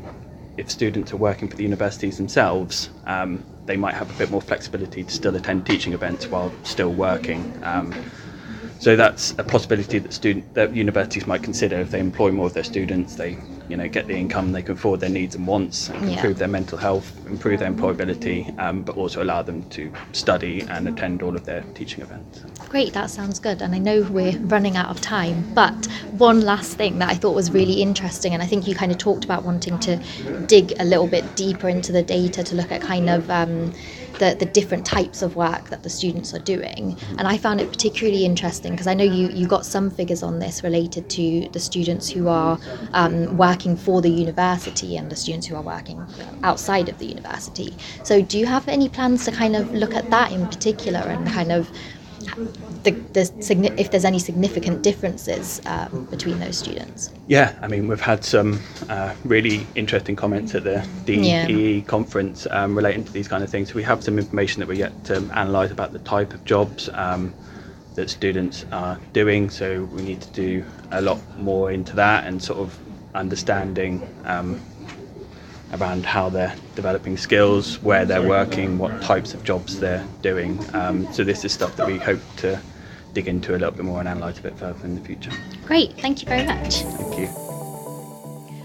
[0.57, 4.41] if students are working for the universities themselves, um, they might have a bit more
[4.41, 7.59] flexibility to still attend teaching events while still working.
[7.63, 7.95] Um,
[8.83, 12.55] so that's a possibility that student that universities might consider if they employ more of
[12.55, 13.15] their students.
[13.15, 16.17] They you know get the income, they can afford their needs and wants, and yeah.
[16.17, 20.89] improve their mental health, improve their employability, um, but also allow them to study and
[20.89, 22.41] attend all of their teaching events.
[22.71, 23.63] Great, that sounds good.
[23.63, 25.87] And I know we're running out of time, but
[26.19, 28.99] one last thing that I thought was really interesting, and I think you kind of
[28.99, 29.97] talked about wanting to
[30.49, 33.31] dig a little bit deeper into the data to look at kind of.
[33.31, 33.73] Um,
[34.19, 36.97] the, the different types of work that the students are doing.
[37.19, 40.39] And I found it particularly interesting because I know you, you got some figures on
[40.39, 42.59] this related to the students who are
[42.93, 46.05] um, working for the university and the students who are working
[46.43, 47.75] outside of the university.
[48.05, 51.27] So, do you have any plans to kind of look at that in particular and
[51.29, 51.71] kind of
[52.85, 57.11] the, the, if there's any significant differences um, between those students.
[57.27, 61.85] Yeah, I mean, we've had some uh, really interesting comments at the DEE yeah.
[61.85, 63.69] conference um, relating to these kind of things.
[63.69, 66.89] So we have some information that we get to analyse about the type of jobs
[66.95, 67.33] um,
[67.95, 69.51] that students are doing.
[69.51, 72.79] So we need to do a lot more into that and sort of
[73.15, 74.61] understanding um,
[75.73, 80.59] around how they're developing skills, where they're working, what types of jobs they're doing.
[80.75, 82.61] Um, so this is stuff that we hope to
[83.13, 85.33] dig into a little bit more and analyse a bit further in the future.
[85.67, 86.83] Great, thank you very much.
[86.83, 87.52] Thank you.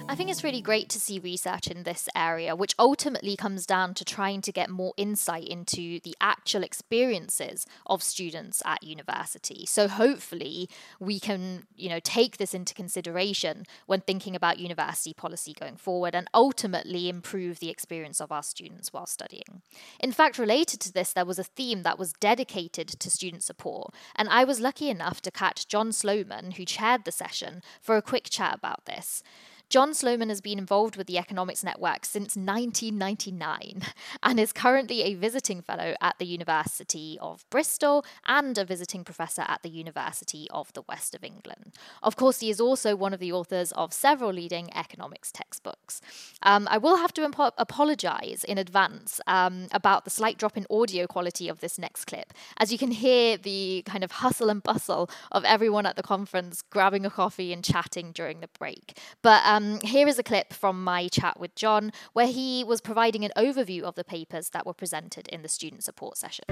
[0.10, 3.94] I think it's really great to see research in this area, which ultimately comes down
[3.96, 9.66] to trying to get more insight into the actual experiences of students at university.
[9.66, 15.54] So hopefully we can, you know, take this into consideration when thinking about university policy
[15.54, 19.62] going forward and ultimately improve the experience of our students while studying.
[20.00, 23.94] In fact, related to this, there was a theme that was dedicated to student support,
[24.16, 28.02] and I was lucky enough to catch John Sloman, who chaired the session, for a
[28.02, 29.22] quick chat about this.
[29.70, 33.82] John Sloman has been involved with the Economics Network since 1999
[34.24, 39.44] and is currently a visiting fellow at the University of Bristol and a visiting professor
[39.46, 41.74] at the University of the West of England.
[42.02, 46.00] Of course, he is also one of the authors of several leading economics textbooks.
[46.44, 50.66] Um, I will have to impo- apologize in advance um, about the slight drop in
[50.70, 54.64] audio quality of this next clip, as you can hear the kind of hustle and
[54.64, 58.98] bustle of everyone at the conference grabbing a coffee and chatting during the break.
[59.22, 62.80] But um, um, here is a clip from my chat with John, where he was
[62.80, 66.46] providing an overview of the papers that were presented in the student support session.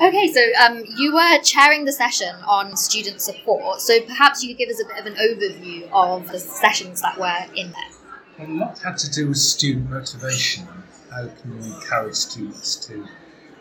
[0.00, 4.58] Okay, so um, you were chairing the session on student support, so perhaps you could
[4.58, 8.46] give us a bit of an overview of the sessions that were in there.
[8.46, 10.68] A lot had to do with student motivation.
[11.10, 13.08] How can you encourage students to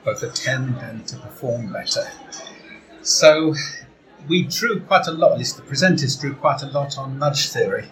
[0.05, 2.07] both attend and to perform better?
[3.01, 3.55] So
[4.27, 7.49] we drew quite a lot, at least the presenters drew quite a lot on nudge
[7.49, 7.87] theory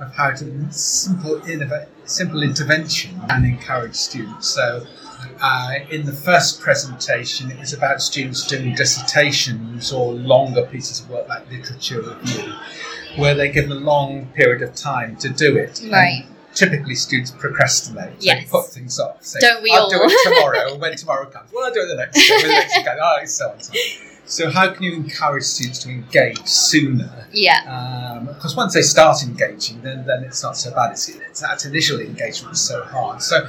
[0.00, 4.48] of how to simple, innov- simple intervention and encourage students.
[4.48, 4.86] So,
[5.40, 11.10] uh, in the first presentation, it was about students doing dissertations or longer pieces of
[11.10, 12.52] work like literature review,
[13.16, 15.80] where they're given a long period of time to do it.
[15.90, 16.24] Right.
[16.26, 18.14] And typically, students procrastinate.
[18.18, 18.44] Yes.
[18.44, 19.22] They put things off.
[19.24, 19.90] Say, Don't we I'll all?
[19.90, 20.76] do it tomorrow.
[20.78, 22.42] when tomorrow comes, well, I'll do it the next day.
[22.42, 23.60] The next day oh, so on.
[23.60, 24.11] So on.
[24.32, 27.26] So how can you encourage students to engage sooner?
[27.32, 28.24] Yeah.
[28.26, 30.92] Because um, once they start engaging, then then it's not so bad.
[30.92, 33.20] It's, it's that initial engagement is so hard.
[33.20, 33.46] So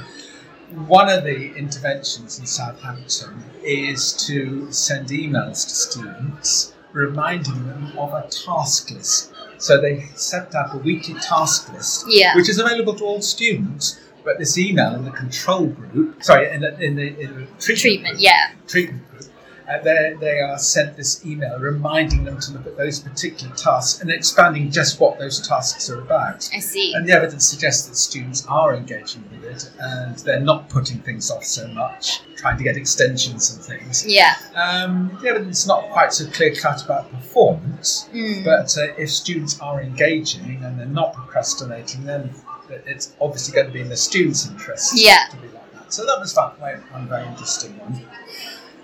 [0.86, 8.12] one of the interventions in Southampton is to send emails to students reminding them of
[8.12, 9.32] a task list.
[9.56, 12.36] So they set up a weekly task list, yeah.
[12.36, 14.00] which is available to all students.
[14.22, 17.80] But this email in the control group, sorry, in the, in the, in the treatment,
[17.80, 19.13] treatment group, yeah, treatment
[19.68, 24.00] uh, they, they are sent this email reminding them to look at those particular tasks
[24.00, 26.48] and expanding just what those tasks are about.
[26.54, 26.92] I see.
[26.94, 31.30] And the evidence suggests that students are engaging with it and they're not putting things
[31.30, 34.06] off so much, trying to get extensions and things.
[34.06, 34.34] Yeah.
[34.54, 38.44] Um, the evidence is not quite so clear cut about performance, mm.
[38.44, 42.30] but uh, if students are engaging and they're not procrastinating, then
[42.68, 45.26] it's obviously going to be in the students' interest yeah.
[45.30, 45.92] to be like that.
[45.92, 48.00] So that was fun, one very interesting one.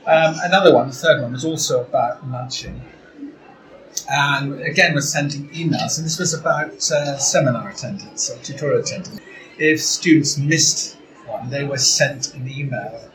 [0.07, 2.81] Um, another one, the third one, was also about nudging.
[4.09, 9.21] And again, we're sending emails, and this was about uh, seminar attendance or tutorial attendance.
[9.59, 10.97] If students missed
[11.27, 13.11] one, they were sent an email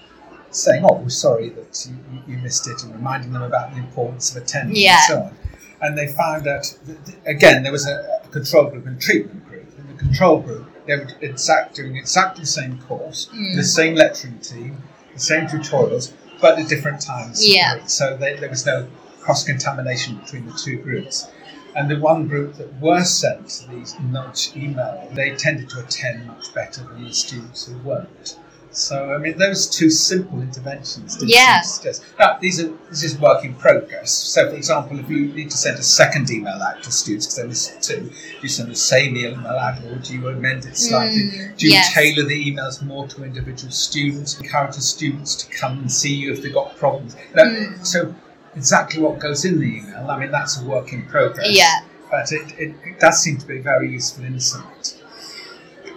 [0.51, 4.36] saying, "Oh, we're sorry that you, you missed it," and reminding them about the importance
[4.36, 4.97] of attending yeah.
[4.97, 5.38] and so on.
[5.81, 9.47] And they found out that, again there was a, a control group and a treatment
[9.49, 9.65] group.
[9.77, 13.55] In the control group, they were exact, doing exactly the same course, mm.
[13.55, 14.81] the same lecturing team,
[15.13, 17.47] the same tutorials, but at different times.
[17.47, 17.86] Yeah.
[17.86, 18.88] So they, there was no
[19.21, 21.27] cross contamination between the two groups.
[21.75, 26.53] And the one group that were sent these nudge email, they tended to attend much
[26.53, 28.38] better than the students who weren't.
[28.76, 31.17] So I mean, those two simple interventions.
[31.23, 31.61] Yeah.
[31.61, 32.03] Suggest.
[32.19, 34.11] Now these are this is work in progress.
[34.11, 37.38] So for example, if you need to send a second email out to students because
[37.38, 40.76] they missed two, do you send the same email out, or do you amend it
[40.78, 41.23] slightly?
[41.23, 41.93] Mm, do you yes.
[41.93, 44.39] tailor the emails more to individual students?
[44.39, 47.15] Encourage the students to come and see you if they've got problems.
[47.34, 47.86] Now, Mm.
[47.86, 48.13] So
[48.55, 50.09] exactly what goes in the email.
[50.09, 51.51] I mean, that's a work in progress.
[51.51, 51.82] Yeah.
[52.09, 55.01] But it, it, it does seem to be very useful insight.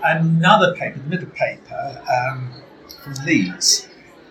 [0.04, 2.52] Another paper, the middle paper, um,
[3.14, 3.88] from Leeds.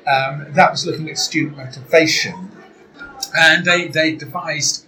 [0.08, 2.52] Um, that was looking at student motivation,
[3.38, 4.86] and they, they devised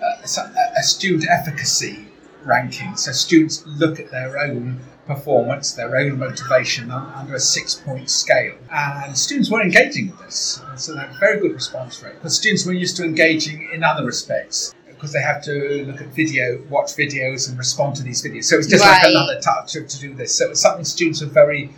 [0.00, 2.06] a, a student efficacy
[2.44, 2.96] ranking.
[2.96, 8.56] So students look at their own performance, their own motivation under a six point scale.
[8.72, 10.60] And students were engaging with this.
[10.68, 13.68] And so they had a very good response rate because students were used to engaging
[13.72, 18.02] in other respects because they have to look at video, watch videos, and respond to
[18.02, 18.44] these videos.
[18.44, 19.02] So it's just right.
[19.02, 20.34] like another touch to, to do this.
[20.34, 21.70] So it's something students are very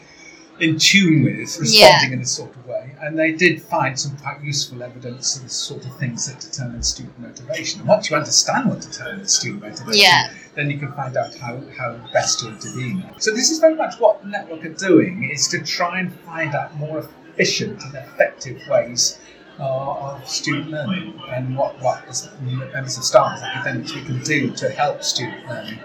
[0.60, 2.12] in tune with, responding yeah.
[2.12, 2.94] in this sort of way.
[3.00, 6.82] And they did find some quite useful evidence of the sort of things that determine
[6.82, 7.80] student motivation.
[7.80, 10.32] And once you understand what determines student motivation, yeah.
[10.54, 13.04] then you can find out how, how best to intervene.
[13.18, 16.54] So this is very much what the network are doing, is to try and find
[16.54, 19.18] out more efficient and effective ways
[19.60, 24.50] uh, of student learning and what, what as members of staff, academics, we can do
[24.52, 25.78] to help student learning.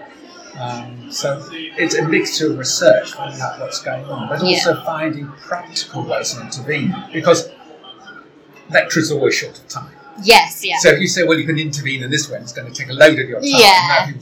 [0.58, 4.84] Um, so it's a mixture of research finding out what's going on, but also yeah.
[4.84, 7.50] finding practical ways of intervening because
[8.70, 9.94] lecturers are always short of time.
[10.22, 10.76] Yes, yeah.
[10.78, 12.88] So if you say, well, you can intervene in this way, it's going to take
[12.88, 13.50] a load of your time.
[13.50, 14.12] Yeah.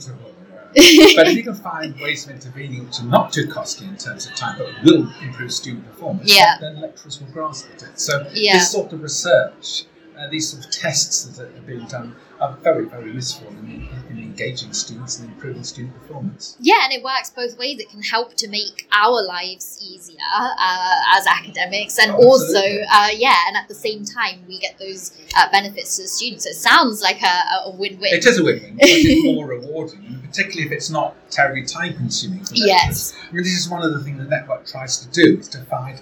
[0.73, 4.25] but if you can find ways of intervening which are not too costly in terms
[4.25, 6.57] of time, but will improve student performance, yeah.
[6.59, 7.99] then lecturers will grasp at it.
[7.99, 8.53] So yeah.
[8.53, 9.83] this sort of research,
[10.17, 14.19] uh, these sort of tests that are being done, are very, very useful in, in,
[14.19, 16.57] engaging students and improving student performance.
[16.59, 17.79] Yeah, and it works both ways.
[17.79, 22.59] It can help to make our lives easier uh, as academics, and oh, also,
[22.91, 26.43] uh, yeah, and at the same time, we get those uh, benefits to the students.
[26.45, 28.13] So it sounds like a, a win-win.
[28.13, 28.77] It is a win-win.
[28.79, 32.45] it's more rewarding, particularly if it's not terribly time-consuming.
[32.53, 33.15] yes.
[33.29, 35.59] I mean, this is one of the things the network tries to do: is to
[35.65, 36.01] find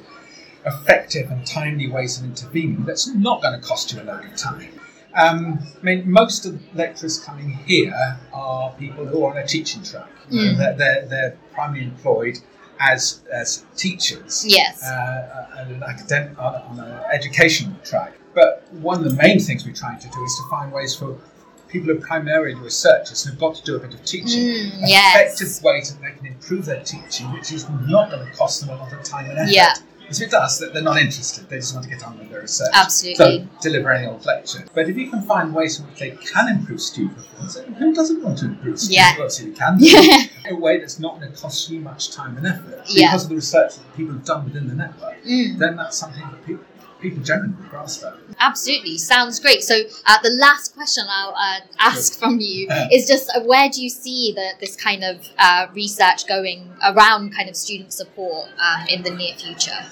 [0.66, 4.36] effective and timely ways of intervening that's not going to cost you a load of
[4.36, 4.70] time.
[5.14, 9.46] Um, I mean, most of the lecturers coming here are people who are on a
[9.46, 10.10] teaching track.
[10.30, 10.58] Mm.
[10.58, 12.38] They're, they're, they're, primarily employed
[12.80, 14.46] as as teachers.
[14.48, 14.82] Yes.
[14.84, 18.14] Uh, an academic, on, on an educational track.
[18.34, 21.20] But one of the main things we're trying to do is to find ways for
[21.68, 25.16] people who are primarily researchers who've got to do a bit of teaching, mm, yes.
[25.16, 28.70] effective ways that they can improve their teaching, which is not going to cost them
[28.70, 29.52] a lot of time and effort.
[29.52, 29.74] Yeah.
[30.02, 31.50] Because if it does, they're not interested.
[31.50, 32.70] They just want to get on with their research.
[32.74, 33.48] Absolutely.
[33.48, 34.66] So deliver any old lecture.
[34.74, 38.24] But if you can find ways in which they can improve student performance, who doesn't
[38.24, 39.12] want to improve student yeah.
[39.12, 39.42] performance?
[39.42, 39.78] You can.
[40.02, 40.24] Yeah.
[40.46, 43.10] In a way that's not going to cost you much time and effort yeah.
[43.10, 45.24] because of the research that people have done within the network.
[45.24, 45.60] Mm.
[45.60, 46.66] Then that's something that people
[47.02, 48.18] people generally grasp that.
[48.40, 49.64] Absolutely, sounds great.
[49.64, 49.76] So
[50.06, 53.90] uh, the last question I'll uh, ask from you is just uh, where do you
[53.90, 59.04] see the, this kind of uh, research going around kind of student support um, in
[59.04, 59.86] the near future?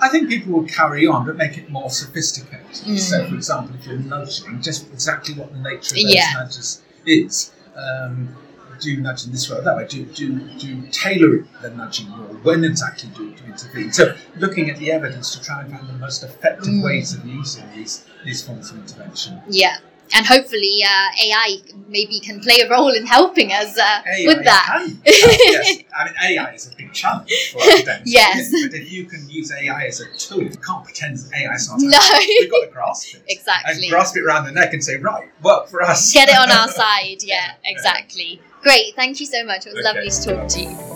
[0.00, 2.66] I think people will carry on, but make it more sophisticated.
[2.66, 2.98] Mm.
[2.98, 6.32] So, for example, if you're nudging, just exactly what the nature of those yeah.
[6.34, 7.52] nudges is.
[7.76, 8.36] Um,
[8.84, 9.86] do nudge in this way or that way?
[9.86, 12.28] Do, do, do tailor the nudging more?
[12.42, 13.92] When exactly do, do intervene?
[13.92, 16.84] So, looking at the evidence to try and find the most effective mm.
[16.84, 19.40] ways of using these, these forms of intervention.
[19.48, 19.78] Yeah
[20.12, 21.56] and hopefully uh, AI
[21.88, 24.84] maybe can play a role in helping us uh, with that.
[24.84, 25.82] Can, yes.
[25.96, 28.10] I mean, AI is a big challenge for academics.
[28.10, 28.50] yes.
[28.50, 31.80] But if you can use AI as a tool, you can't pretend AI is not.
[31.80, 32.18] No.
[32.18, 33.22] We've got to grasp it.
[33.34, 33.84] Exactly.
[33.84, 36.12] And grasp it around the neck and say, right, work for us.
[36.12, 37.22] Get it on our side.
[37.22, 38.40] Yeah, exactly.
[38.64, 38.96] Great.
[38.96, 39.66] Thank you so much.
[39.66, 39.94] It was okay.
[39.94, 40.94] lovely to talk to you.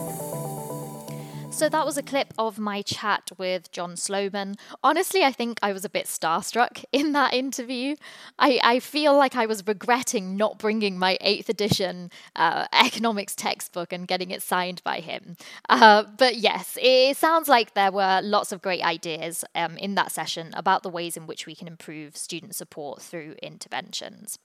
[1.51, 4.57] So that was a clip of my chat with John Sloman.
[4.83, 7.97] Honestly, I think I was a bit starstruck in that interview.
[8.39, 13.93] I, I feel like I was regretting not bringing my eighth edition uh, economics textbook
[13.93, 15.37] and getting it signed by him.
[15.69, 20.11] Uh, but yes, it sounds like there were lots of great ideas um, in that
[20.11, 24.39] session about the ways in which we can improve student support through interventions.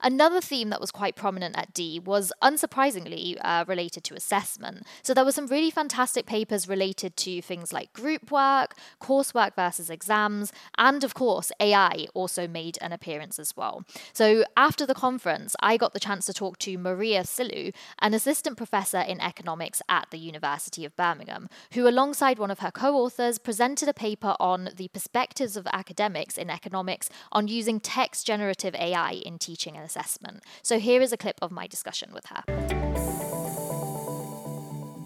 [0.00, 4.86] Another theme that was quite prominent at DEE was unsurprisingly uh, related to assessment.
[5.02, 9.90] So there were some really fantastic papers related to things like group work, coursework versus
[9.90, 13.84] exams, and of course, AI also made an appearance as well.
[14.12, 18.56] So after the conference, I got the chance to talk to Maria Psyllou, an assistant
[18.56, 23.38] professor in economics at the University of Birmingham, who, alongside one of her co authors,
[23.38, 29.12] presented a paper on the perspectives of academics in economics on using text generative AI
[29.12, 30.42] in teaching and assessment.
[30.62, 32.42] So here is a clip of my discussion with her.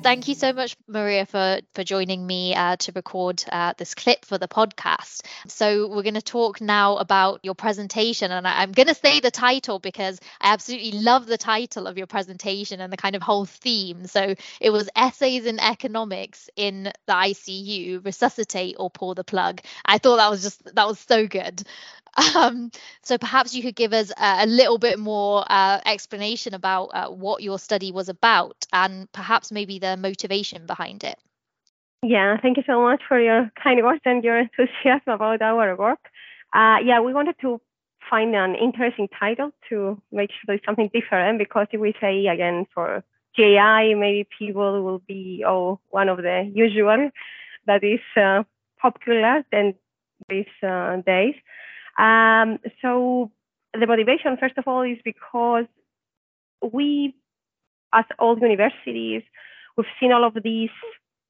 [0.03, 4.25] Thank you so much, Maria, for, for joining me uh, to record uh, this clip
[4.25, 5.25] for the podcast.
[5.47, 9.21] So, we're going to talk now about your presentation, and I, I'm going to say
[9.21, 13.23] the title because I absolutely love the title of your presentation and the kind of
[13.23, 14.09] whole theme.
[14.09, 19.61] So, it was Essays in Economics in the ICU Resuscitate or Pull the Plug.
[19.85, 21.63] I thought that was just, that was so good.
[22.37, 22.71] Um,
[23.03, 27.09] so perhaps you could give us a, a little bit more uh, explanation about uh,
[27.09, 31.19] what your study was about and perhaps maybe the motivation behind it.
[32.03, 36.01] Yeah, thank you so much for your kind words and your enthusiasm about our work.
[36.53, 37.61] Uh, yeah, we wanted to
[38.11, 42.67] find an interesting title to make sure there's something different because if we say again
[42.75, 43.05] for
[43.37, 47.11] GI, maybe people will be oh one of the usual
[47.67, 48.43] that is uh,
[48.81, 49.75] popular than
[50.29, 51.35] these uh, days.
[51.99, 53.31] Um, so
[53.79, 55.67] the motivation, first of all, is because
[56.73, 57.15] we,
[57.93, 59.23] as all universities,
[59.77, 60.71] we've seen all of these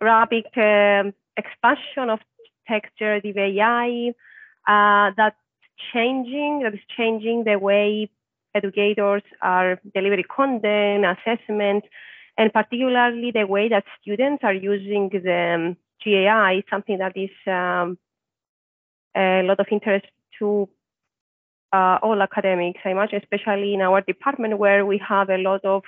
[0.01, 2.21] rapid um, expansion of
[2.69, 4.13] text generative AI
[4.67, 5.37] uh, that's
[5.93, 8.11] changing, that is changing the way
[8.55, 11.85] educators are delivering content, assessment,
[12.37, 17.99] and particularly the way that students are using the um, GAI, something that is um,
[19.17, 20.07] a lot of interest
[20.39, 20.69] to
[21.73, 25.83] uh, all academics, I imagine, especially in our department where we have a lot of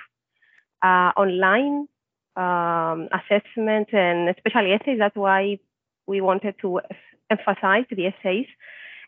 [0.83, 1.87] uh, online
[2.35, 4.99] um, assessment and especially essays.
[4.99, 5.59] That's why
[6.07, 6.81] we wanted to
[7.29, 8.47] emphasize the essays.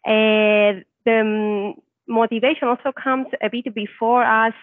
[0.06, 1.74] And the um,
[2.08, 4.54] motivation also comes a bit before us.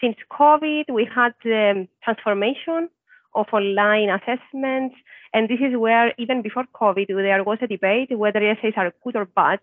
[0.00, 2.88] Since COVID, we had the transformation
[3.34, 4.94] of online assessments.
[5.32, 9.16] And this is where, even before COVID, there was a debate whether essays are good
[9.16, 9.60] or bad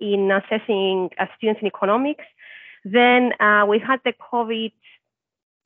[0.00, 2.24] in assessing uh, students in economics.
[2.84, 4.72] Then uh, we had the COVID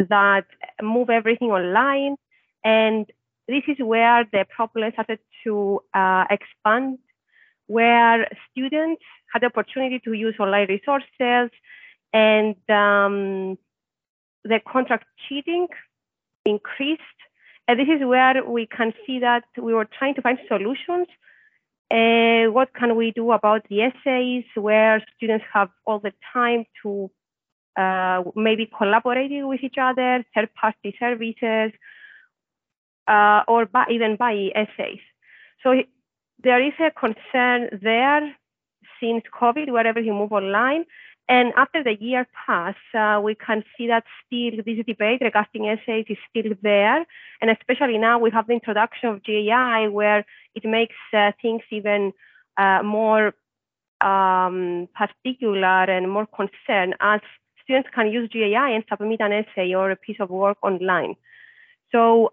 [0.08, 0.46] that
[0.82, 2.16] move everything online.
[2.64, 3.06] And
[3.48, 6.98] this is where the problem started to uh, expand,
[7.66, 9.02] where students
[9.32, 11.50] had the opportunity to use online resources
[12.12, 13.58] and um,
[14.44, 15.66] the contract cheating
[16.44, 17.02] increased.
[17.68, 21.06] And this is where we can see that we were trying to find solutions.
[21.92, 27.10] Uh, what can we do about the essays where students have all the time to
[27.76, 31.72] uh, maybe collaborating with each other, third-party services,
[33.06, 35.00] uh, or by, even by essays.
[35.62, 35.82] So
[36.42, 38.34] there is a concern there
[39.00, 40.84] since COVID, where everything moved online.
[41.28, 46.06] And after the year pass, uh, we can see that still this debate regarding essays
[46.08, 47.06] is still there.
[47.40, 52.12] And especially now we have the introduction of GAI, where it makes uh, things even
[52.56, 53.34] uh, more
[54.00, 57.20] um, particular and more concerned as
[57.62, 61.14] students can use GAI and submit an essay or a piece of work online.
[61.92, 62.32] So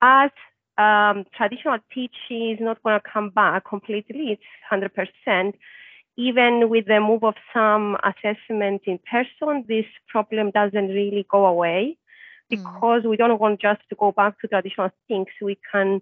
[0.00, 0.30] as
[0.78, 5.52] um, traditional teaching is not going to come back completely, it's 100%.
[6.16, 11.96] Even with the move of some assessment in person, this problem doesn't really go away
[12.50, 12.56] hmm.
[12.56, 13.10] because mm.
[13.10, 15.28] we don't want just to go back to traditional things.
[15.40, 16.00] We can,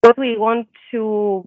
[0.00, 1.46] what we want to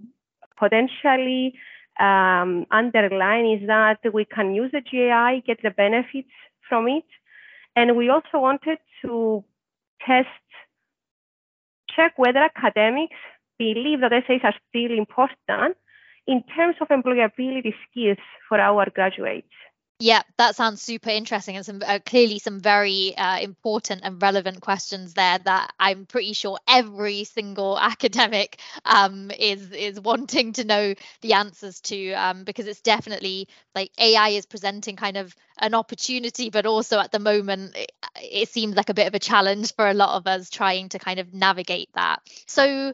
[0.57, 1.55] potentially
[1.99, 6.29] um, underline is that we can use the GAI, get the benefits
[6.69, 7.05] from it.
[7.75, 9.43] And we also wanted to
[10.05, 10.27] test,
[11.95, 13.15] check whether academics
[13.57, 15.77] believe that essays are still important
[16.27, 18.17] in terms of employability skills
[18.47, 19.47] for our graduates.
[19.99, 24.61] Yeah, that sounds super interesting and some uh, clearly some very uh, important and relevant
[24.61, 30.93] questions there that I'm pretty sure every single academic um, is is wanting to know
[31.21, 36.51] the answers to um, because it's definitely like AI is presenting kind of an opportunity,
[36.51, 39.87] but also at the moment it, it seems like a bit of a challenge for
[39.87, 42.21] a lot of us trying to kind of navigate that.
[42.45, 42.93] So,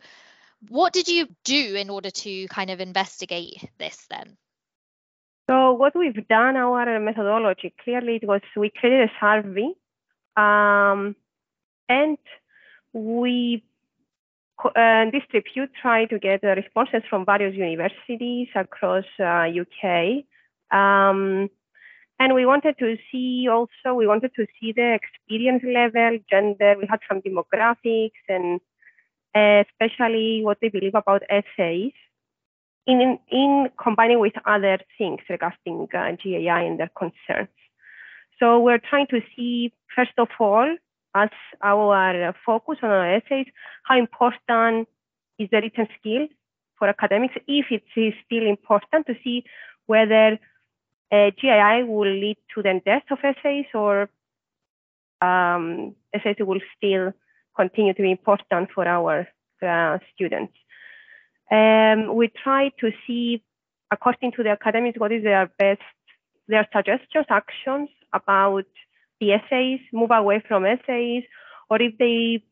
[0.69, 4.37] what did you do in order to kind of investigate this then?
[5.49, 9.73] So what we've done, our methodology, clearly it was we created a survey
[10.37, 11.15] um,
[11.89, 12.17] and
[12.93, 13.63] we
[14.63, 20.23] uh, distribute, try to get responses from various universities across uh, UK.
[20.71, 21.49] Um,
[22.19, 26.87] and we wanted to see also, we wanted to see the experience level, gender, we
[26.89, 28.61] had some demographics and
[29.35, 31.93] especially what they believe about essays
[32.85, 37.49] in, in combining with other things regarding uh, GAI and their concerns.
[38.39, 40.75] So we're trying to see, first of all,
[41.15, 41.29] as
[41.61, 43.47] our focus on our essays,
[43.83, 44.87] how important
[45.39, 46.27] is the written skill
[46.77, 49.43] for academics, if it is still important to see
[49.85, 50.39] whether
[51.11, 54.09] uh, GAI will lead to the death of essays or
[55.21, 57.13] um, essays will still
[57.55, 59.27] continue to be important for our
[59.61, 60.53] uh, students.
[61.51, 63.43] Um, we try to see,
[63.91, 65.81] according to the academics, what is their best,
[66.47, 68.65] their suggestions, actions about
[69.19, 71.23] the essays, move away from essays,
[71.69, 72.43] or if they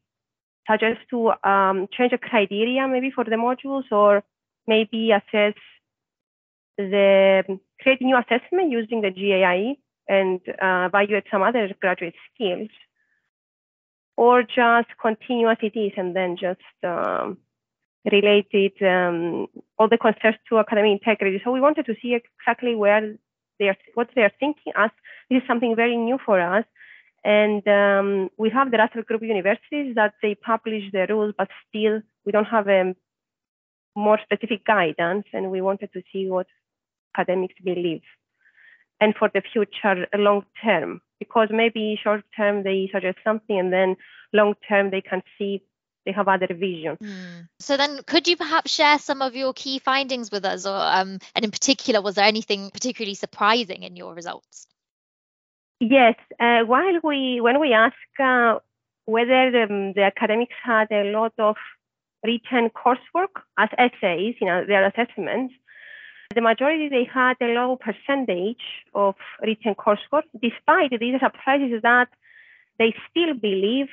[0.69, 4.23] suggest to um, change the criteria maybe for the modules, or
[4.67, 5.55] maybe assess
[6.77, 9.75] the create new assessment using the GAI
[10.07, 12.69] and uh, evaluate some other graduate skills,
[14.21, 17.39] or just continue as it is and then just um,
[18.05, 19.47] related um,
[19.79, 21.41] all the concerns to academic integrity.
[21.43, 23.15] So we wanted to see exactly where
[23.57, 24.73] they are, what they are thinking.
[24.77, 24.91] As
[25.27, 26.65] this is something very new for us,
[27.23, 32.01] and um, we have the Russell Group universities that they publish the rules, but still
[32.23, 32.95] we don't have a
[33.95, 35.25] more specific guidance.
[35.33, 36.45] And we wanted to see what
[37.17, 38.03] academics believe,
[39.01, 43.97] and for the future, long term, because maybe short term they suggest something, and then
[44.31, 45.63] long term they can see
[46.05, 46.97] they have other vision.
[47.01, 47.47] Mm.
[47.59, 51.19] So then, could you perhaps share some of your key findings with us, or um,
[51.35, 54.67] and in particular, was there anything particularly surprising in your results?
[55.79, 58.59] Yes, uh, while we when we ask uh,
[59.05, 61.55] whether the, the, academics had a lot of
[62.23, 65.55] written coursework as essays, you know, their assessments,
[66.33, 68.61] the majority they had a low percentage
[68.93, 72.09] of written coursework, despite these surprises that
[72.77, 73.87] they still believe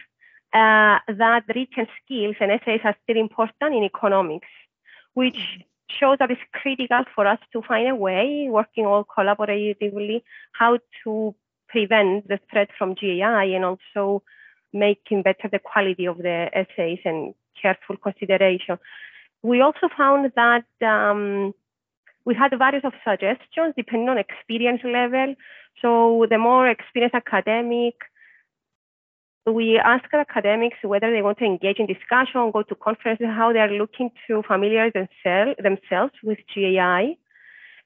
[0.52, 4.48] uh, that written skills and essays are still important in economics,
[5.14, 5.38] which
[5.90, 10.22] shows that it's critical for us to find a way, working all collaboratively,
[10.52, 11.34] how to
[11.68, 14.22] prevent the threat from GAI and also
[14.72, 18.78] making better the quality of the essays and careful consideration.
[19.42, 21.54] We also found that um,
[22.28, 25.34] we had various of suggestions depending on experience level.
[25.80, 27.94] So the more experienced academic,
[29.46, 33.60] we ask academics whether they want to engage in discussion, go to conferences, how they
[33.60, 37.16] are looking to familiarize themselves with GAI.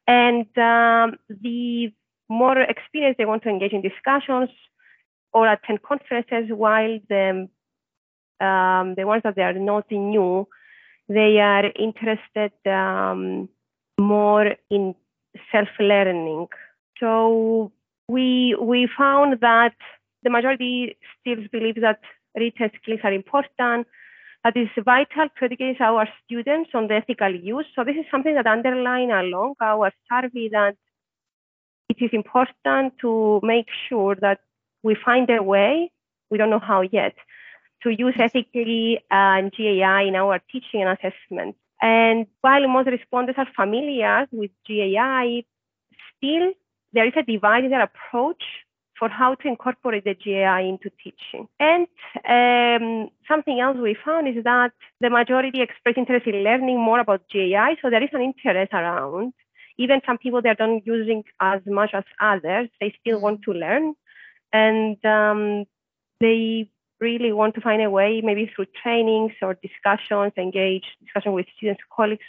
[0.08, 1.92] And um, the
[2.28, 4.50] more experienced they want to engage in discussions
[5.32, 7.48] or attend conferences, while the,
[8.40, 10.48] um, the ones that they are not new,
[11.08, 13.48] they are interested um,
[13.98, 14.94] more in
[15.50, 16.48] self-learning.
[16.98, 17.72] So
[18.08, 19.74] we we found that
[20.22, 22.00] the majority still believes that
[22.36, 23.86] written skills are important,
[24.44, 27.66] that is vital to educate our students on the ethical use.
[27.74, 30.76] So this is something that underline along our survey that
[31.88, 34.40] it is important to make sure that
[34.82, 35.92] we find a way,
[36.30, 37.14] we don't know how yet,
[37.82, 41.56] to use ethically uh, GAI in our teaching and assessment.
[41.82, 45.44] And while most respondents are familiar with GAI,
[46.16, 46.52] still
[46.92, 48.42] there is a divide in their approach
[48.98, 51.48] for how to incorporate the GAI into teaching.
[51.58, 51.88] And
[52.28, 54.70] um, something else we found is that
[55.00, 59.32] the majority express interest in learning more about GAI, so there is an interest around.
[59.76, 63.94] Even some people that not using as much as others, they still want to learn,
[64.52, 65.64] and um,
[66.20, 66.70] they
[67.02, 71.82] really want to find a way, maybe through trainings or discussions, engage discussion with students,
[71.94, 72.24] colleagues,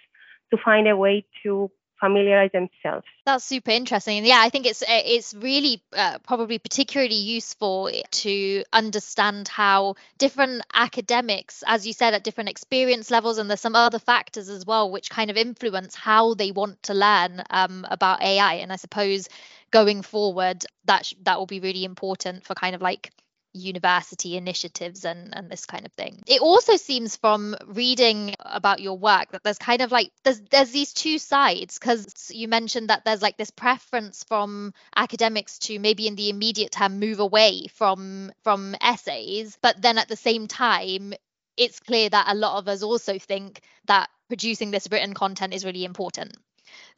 [0.51, 1.69] to find a way to
[2.03, 3.05] familiarize themselves.
[3.25, 4.25] That's super interesting.
[4.25, 7.89] Yeah, I think it's it's really uh, probably particularly useful
[8.23, 13.75] to understand how different academics, as you said, at different experience levels, and there's some
[13.75, 18.21] other factors as well which kind of influence how they want to learn um, about
[18.21, 18.55] AI.
[18.55, 19.29] And I suppose
[19.71, 23.11] going forward, that sh- that will be really important for kind of like
[23.53, 26.21] university initiatives and and this kind of thing.
[26.27, 30.71] It also seems from reading about your work that there's kind of like there's there's
[30.71, 36.07] these two sides because you mentioned that there's like this preference from academics to maybe
[36.07, 41.13] in the immediate term move away from from essays but then at the same time
[41.55, 45.65] it's clear that a lot of us also think that producing this written content is
[45.65, 46.35] really important.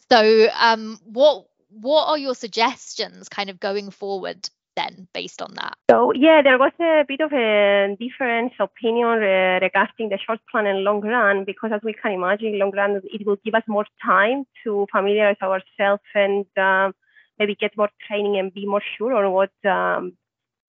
[0.09, 5.75] So um what what are your suggestions kind of going forward then based on that?
[5.89, 10.67] So yeah, there was a bit of a difference opinion uh, regarding the short plan
[10.67, 13.85] and long run because as we can imagine, long run it will give us more
[14.03, 16.93] time to familiarize ourselves and um,
[17.39, 20.13] maybe get more training and be more sure on what um,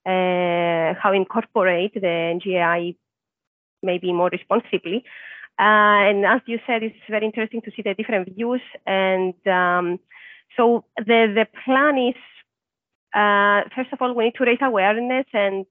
[0.06, 2.96] uh, how incorporate the NGI
[3.82, 5.04] maybe more responsibly.
[5.58, 8.60] Uh, and as you said, it's very interesting to see the different views.
[8.86, 9.98] And um,
[10.56, 12.14] so the the plan is
[13.14, 15.66] uh, first of all, we need to raise awareness and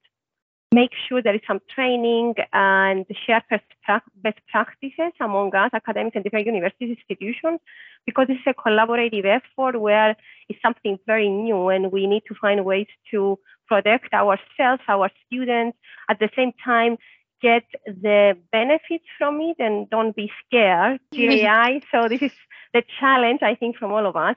[0.74, 6.46] make sure there is some training and share best practices among us, academics and different
[6.46, 7.60] university institutions,
[8.06, 10.16] because this is a collaborative effort where
[10.50, 15.78] it's something very new and we need to find ways to protect ourselves, our students,
[16.10, 16.98] at the same time
[17.42, 21.00] get the benefits from it and don't be scared.
[21.14, 21.82] GAI.
[21.92, 22.32] so this is
[22.74, 24.36] the challenge, I think, from all of us.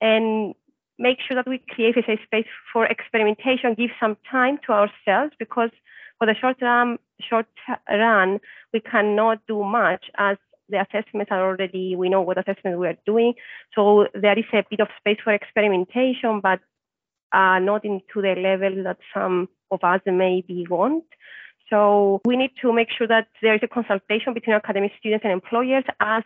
[0.00, 0.54] And
[1.00, 5.32] make sure that we create a safe space for experimentation, give some time to ourselves
[5.38, 5.70] because
[6.18, 7.46] for the short run, short
[7.88, 8.38] run,
[8.72, 10.36] we cannot do much as
[10.68, 13.32] the assessments are already, we know what assessments we are doing.
[13.74, 16.60] So there is a bit of space for experimentation, but
[17.32, 21.04] uh, not into the level that some of us maybe want.
[21.70, 25.32] So we need to make sure that there is a consultation between academic students and
[25.32, 26.24] employers as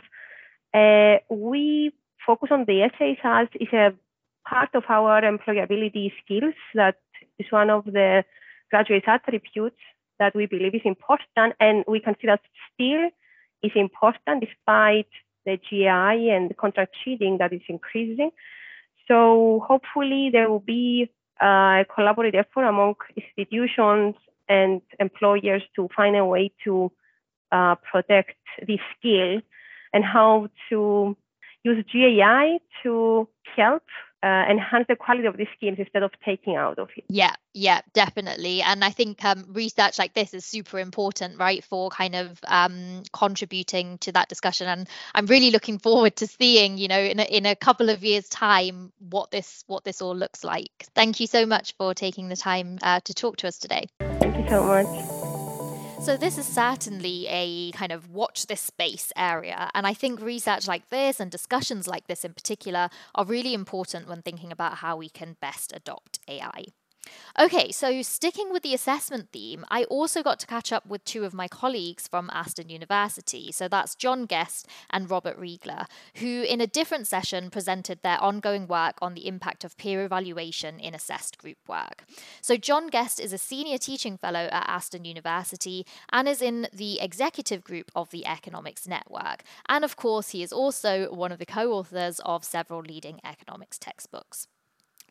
[0.74, 1.92] uh, we
[2.26, 3.92] focus on the essays as is a
[4.48, 6.96] part of our employability skills that
[7.38, 8.24] is one of the
[8.70, 9.80] graduate attributes
[10.18, 12.38] that we believe is important and we consider
[12.72, 13.10] still
[13.62, 15.08] is important despite
[15.46, 18.30] the GI and the contract cheating that is increasing.
[19.08, 24.14] So hopefully there will be a collaborative effort among institutions
[24.48, 26.92] and employers to find a way to
[27.52, 28.36] uh, protect
[28.66, 29.40] this skill
[29.92, 31.16] and how to
[31.62, 33.84] use GAI to help
[34.24, 37.04] uh, enhance the quality of the skills instead of taking out of it.
[37.08, 38.62] Yeah, yeah, definitely.
[38.62, 43.02] And I think um, research like this is super important, right, for kind of um,
[43.12, 44.66] contributing to that discussion.
[44.66, 48.02] And I'm really looking forward to seeing, you know, in a, in a couple of
[48.02, 50.72] years' time, what this what this all looks like.
[50.94, 53.88] Thank you so much for taking the time uh, to talk to us today.
[54.00, 55.13] Thank you so much.
[56.04, 59.70] So, this is certainly a kind of watch this space area.
[59.72, 64.06] And I think research like this and discussions like this in particular are really important
[64.06, 66.64] when thinking about how we can best adopt AI.
[67.38, 71.24] Okay, so sticking with the assessment theme, I also got to catch up with two
[71.24, 73.50] of my colleagues from Aston University.
[73.50, 75.86] So that's Jon Guest and Robert Riegler,
[76.16, 80.78] who in a different session presented their ongoing work on the impact of peer evaluation
[80.78, 82.04] in assessed group work.
[82.40, 87.00] So Jon Guest is a senior teaching fellow at Aston University and is in the
[87.00, 89.42] executive group of the Economics Network.
[89.68, 93.78] And of course, he is also one of the co authors of several leading economics
[93.78, 94.46] textbooks.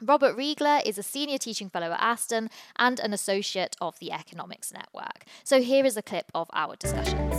[0.02, 4.74] Robert Riegler is a senior teaching fellow at Aston and an associate of the Economics
[4.74, 5.26] Network.
[5.44, 7.30] So here is a clip of our discussion.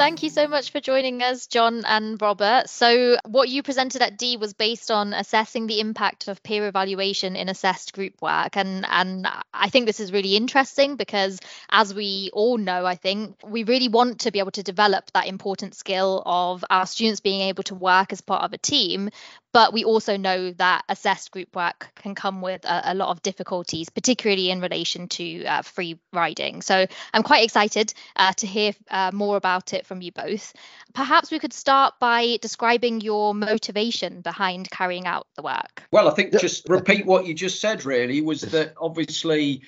[0.00, 2.70] Thank you so much for joining us, Jon and Robert.
[2.70, 7.36] So, what you presented at DEE was based on assessing the impact of peer evaluation
[7.36, 8.56] in assessed group work.
[8.56, 11.38] And, and I think this is really interesting because,
[11.68, 15.26] as we all know, I think we really want to be able to develop that
[15.26, 19.10] important skill of our students being able to work as part of a team.
[19.52, 23.22] But we also know that assessed group work can come with a, a lot of
[23.22, 26.62] difficulties, particularly in relation to uh, free riding.
[26.62, 30.52] So I'm quite excited uh, to hear uh, more about it from you both.
[30.94, 35.82] Perhaps we could start by describing your motivation behind carrying out the work.
[35.90, 39.62] Well, I think just repeat what you just said, really, was that obviously.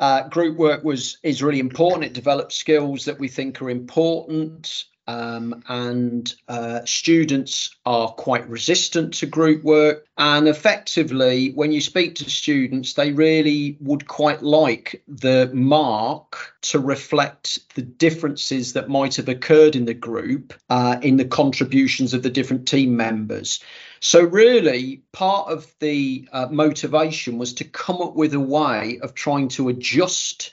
[0.00, 2.02] Uh, group work was is really important.
[2.02, 9.14] It develops skills that we think are important um, and uh, students are quite resistant
[9.14, 10.06] to group work.
[10.16, 16.78] And effectively, when you speak to students, they really would quite like the mark to
[16.78, 22.22] reflect the differences that might have occurred in the group uh, in the contributions of
[22.22, 23.60] the different team members.
[24.00, 29.14] So, really, part of the uh, motivation was to come up with a way of
[29.14, 30.52] trying to adjust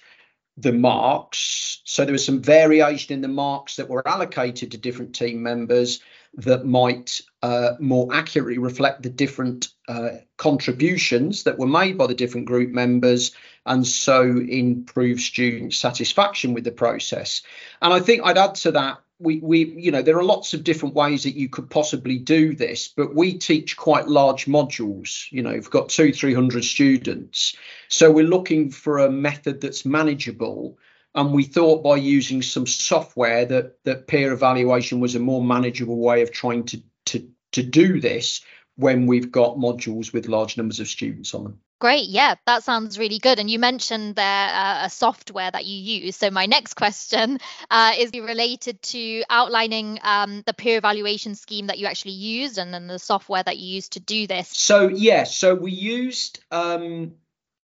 [0.57, 1.81] the marks.
[1.85, 6.01] So there was some variation in the marks that were allocated to different team members
[6.35, 12.15] that might uh, more accurately reflect the different uh, contributions that were made by the
[12.15, 13.31] different group members
[13.65, 17.41] and so improve student satisfaction with the process.
[17.81, 20.63] And I think I'd add to that we, we you know there are lots of
[20.63, 25.31] different ways that you could possibly do this but we teach quite large modules.
[25.31, 27.55] You know we've got two three hundred students.
[27.87, 30.77] So we're looking for a method that's manageable.
[31.13, 35.99] And we thought by using some software that that peer evaluation was a more manageable
[35.99, 38.41] way of trying to to to do this
[38.77, 42.09] when we've got modules with large numbers of students on them Great.
[42.09, 43.39] Yeah, that sounds really good.
[43.39, 46.15] And you mentioned there uh, a software that you use.
[46.15, 47.39] So my next question
[47.71, 52.71] uh, is related to outlining um, the peer evaluation scheme that you actually used and
[52.71, 54.49] then the software that you used to do this.
[54.49, 57.13] So yes, yeah, so we used um,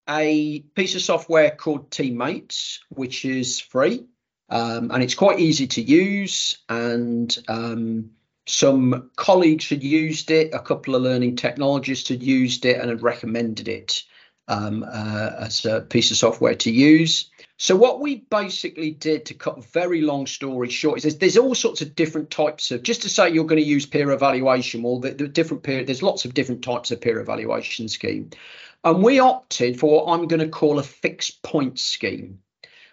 [0.08, 4.04] a piece of software called Teammates, which is free
[4.48, 8.10] um, and it's quite easy to use and um,
[8.48, 13.02] some colleagues had used it, a couple of learning technologists had used it and had
[13.02, 14.04] recommended it
[14.48, 17.30] um, uh, as a piece of software to use.
[17.58, 21.36] So what we basically did to cut a very long story short is there's, there's
[21.36, 24.82] all sorts of different types of just to say you're going to use peer evaluation.
[24.82, 28.30] Well, the, the different peer there's lots of different types of peer evaluation scheme,
[28.82, 32.38] and we opted for what I'm going to call a fixed point scheme.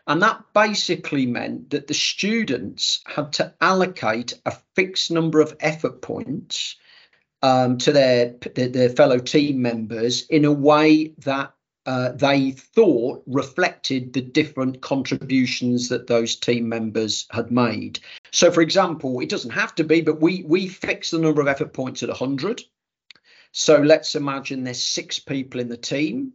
[0.07, 6.01] And that basically meant that the students had to allocate a fixed number of effort
[6.01, 6.75] points
[7.41, 11.53] um, to their, their fellow team members in a way that
[11.85, 17.99] uh, they thought reflected the different contributions that those team members had made.
[18.31, 21.47] So, for example, it doesn't have to be, but we we fix the number of
[21.47, 22.63] effort points at 100.
[23.51, 26.33] So let's imagine there's six people in the team.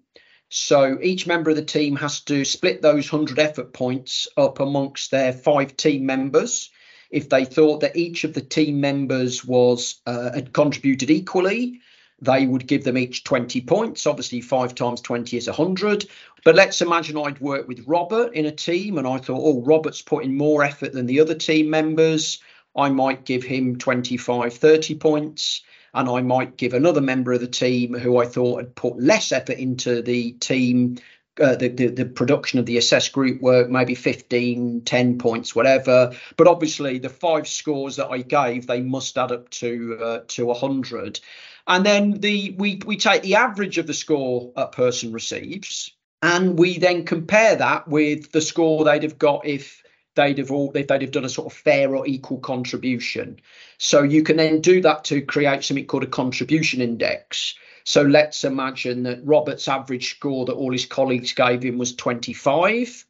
[0.53, 5.13] So each member of the team has to split those 100 effort points up amongst
[5.13, 6.71] their five team members.
[7.09, 11.81] If they thought that each of the team members was uh, had contributed equally,
[12.21, 14.09] they would give them each 20 points.
[14.09, 16.07] Obviously, five times 20 is 100.
[16.43, 20.03] But let's imagine I'd worked with Robert in a team and I thought, oh, Robert's
[20.03, 22.41] putting more effort than the other team members.
[22.77, 25.63] I might give him 25, 30 points.
[25.93, 29.33] And I might give another member of the team who I thought had put less
[29.33, 30.99] effort into the team
[31.41, 36.13] uh, the, the, the production of the assess group work, maybe 15, 10 points, whatever.
[36.37, 40.47] But obviously, the five scores that I gave, they must add up to uh, to
[40.47, 41.21] 100.
[41.67, 46.59] And then the we we take the average of the score a person receives, and
[46.59, 49.83] we then compare that with the score they'd have got if
[50.15, 53.41] they'd have all they'd have done a sort of fair or equal contribution.
[53.79, 57.55] So you can then do that to create something called a contribution index.
[57.85, 63.07] So let's imagine that Robert's average score that all his colleagues gave him was 25.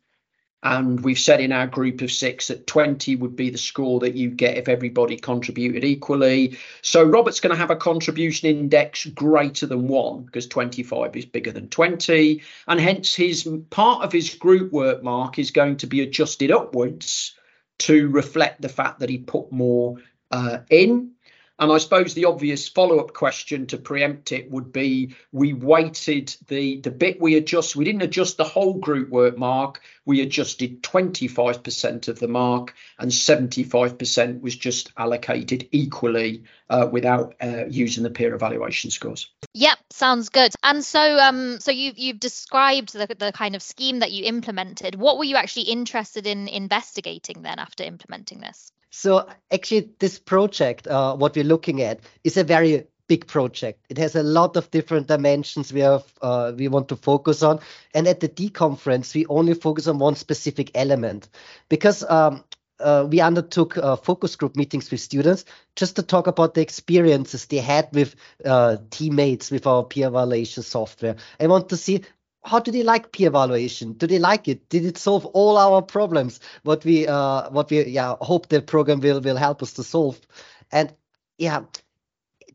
[0.62, 4.14] And we've said in our group of six that 20 would be the score that
[4.14, 6.58] you get if everybody contributed equally.
[6.82, 11.50] So Robert's going to have a contribution index greater than one because 25 is bigger
[11.50, 12.42] than 20.
[12.68, 17.34] And hence his part of his group work mark is going to be adjusted upwards
[17.78, 19.96] to reflect the fact that he put more
[20.30, 21.12] uh, in.
[21.61, 26.80] And I suppose the obvious follow-up question to preempt it would be we weighted the
[26.80, 27.76] the bit we adjust.
[27.76, 29.82] We didn't adjust the whole group work mark.
[30.06, 37.66] We adjusted 25% of the mark, and 75% was just allocated equally uh, without uh,
[37.68, 39.28] using the peer evaluation scores.
[39.52, 40.54] Yep, sounds good.
[40.62, 44.94] And so, um, so you've you've described the the kind of scheme that you implemented.
[44.94, 48.72] What were you actually interested in investigating then after implementing this?
[48.91, 53.84] So actually, this project, uh, what we're looking at, is a very big project.
[53.88, 57.59] It has a lot of different dimensions we have uh, we want to focus on.
[57.93, 61.28] And at the DEE conference, we only focus on one specific element
[61.68, 62.45] because um,
[62.78, 65.45] uh, we undertook uh, focus group meetings with students
[65.76, 68.14] just to talk about the experiences they had with
[68.45, 71.16] uh, teammates with our peer evaluation software.
[71.41, 72.03] I want to see
[72.43, 73.93] how do they like peer evaluation?
[73.93, 74.68] Do they like it?
[74.68, 76.41] Did it solve all our problems?
[76.62, 80.20] What we uh, what we yeah hope the program will will help us to solve.
[80.72, 80.95] And
[81.38, 81.62] yeah,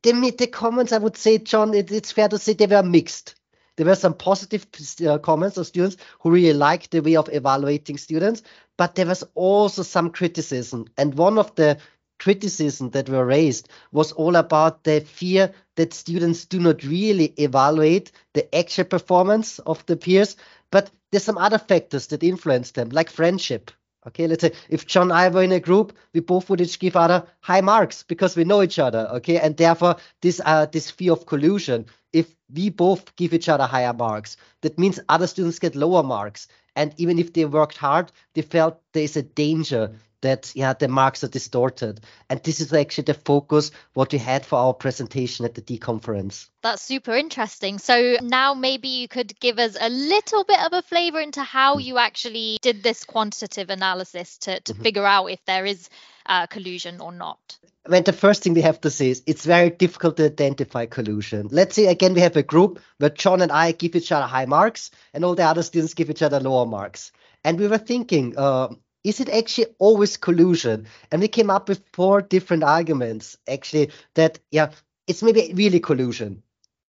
[0.03, 3.35] the the comments I would say, Jon, it, it's fair to say they were mixed.
[3.77, 4.65] There were some positive
[5.05, 8.41] uh, comments of students who really liked the way of evaluating students,
[8.77, 10.85] but there was also some criticism.
[10.97, 11.77] And one of the
[12.19, 18.11] criticism that were raised was all about the fear that students do not really evaluate
[18.33, 20.35] the actual performance of the peers,
[20.71, 23.71] but there's some other factors that influence them, like friendship.
[24.07, 26.77] Okay, let's say if Jon and I were in a group, we both would each
[26.77, 29.07] give other high marks because we know each other.
[29.13, 31.87] Okay, and therefore this uh, this fear of collusion.
[32.13, 36.47] If we both give each other higher marks, that means other students get lower marks.
[36.75, 39.91] And even if they worked hard, they felt there is a danger
[40.21, 41.99] that yeah the marks are distorted
[42.29, 45.77] and this is actually the focus what we had for our presentation at the DEE
[45.77, 50.73] conference that's super interesting so now maybe you could give us a little bit of
[50.73, 51.81] a flavor into how hmm.
[51.81, 54.83] you actually did this quantitative analysis to, to mm-hmm.
[54.83, 55.89] figure out if there is
[56.27, 59.45] uh, collusion or not I mean, the first thing we have to say is it's
[59.45, 61.49] very difficult to identify collusion.
[61.51, 64.45] Let's say again we have a group where Jon and I give each other high
[64.45, 67.11] marks, and all the other students give each other lower marks.
[67.43, 68.69] And we were thinking, uh,
[69.05, 70.87] is it actually always collusion?
[71.11, 74.71] And we came up with four different arguments, actually, that, yeah,
[75.07, 76.41] it's maybe really collusion.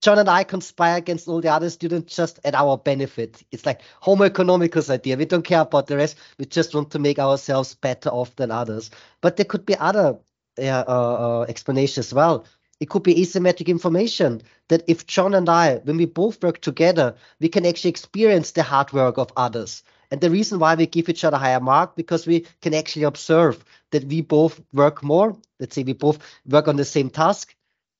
[0.00, 3.42] Jon and I conspire against all the other students just at our benefit.
[3.52, 5.16] It's like homo economicus idea.
[5.16, 6.16] We don't care about the rest.
[6.38, 8.90] We just want to make ourselves better off than others.
[9.20, 10.18] But there could be other
[10.58, 12.46] uh, uh, explanations as well.
[12.80, 17.16] It could be asymmetric information that if Jon and I, when we both work together,
[17.40, 19.82] we can actually experience the hard work of others.
[20.10, 23.64] And the reason why we give each other higher mark because we can actually observe
[23.90, 25.36] that we both work more.
[25.60, 27.54] Let's say we both work on the same task,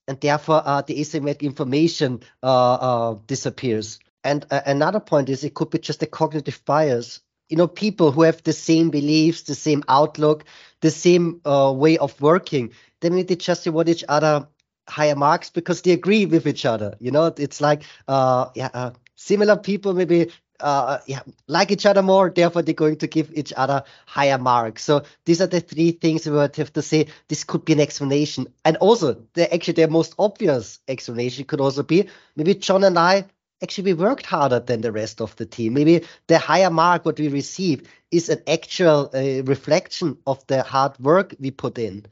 [0.06, 3.98] and therefore uh, the asymmetric information uh, uh, disappears.
[4.24, 7.20] And uh, another point is it could be just a cognitive bias.
[7.48, 10.44] You know, people who have the same beliefs, the same outlook,
[10.80, 14.48] the same uh, way of working, they maybe just reward each other
[14.88, 16.96] higher marks because they agree with each other.
[17.00, 20.30] You know, it's like uh, yeah, similar people maybe
[20.60, 24.84] uh, yeah, like each other more, therefore they're going to give each other higher marks.
[24.84, 27.06] So these are the three things we would have to say.
[27.28, 28.48] This could be an explanation.
[28.64, 33.24] And also, the actually the most obvious explanation could also be maybe Jon and I
[33.62, 35.74] actually we worked harder than the rest of the team.
[35.74, 40.98] Maybe the higher mark what we receive is an actual uh, reflection of the hard
[40.98, 42.06] work we put in.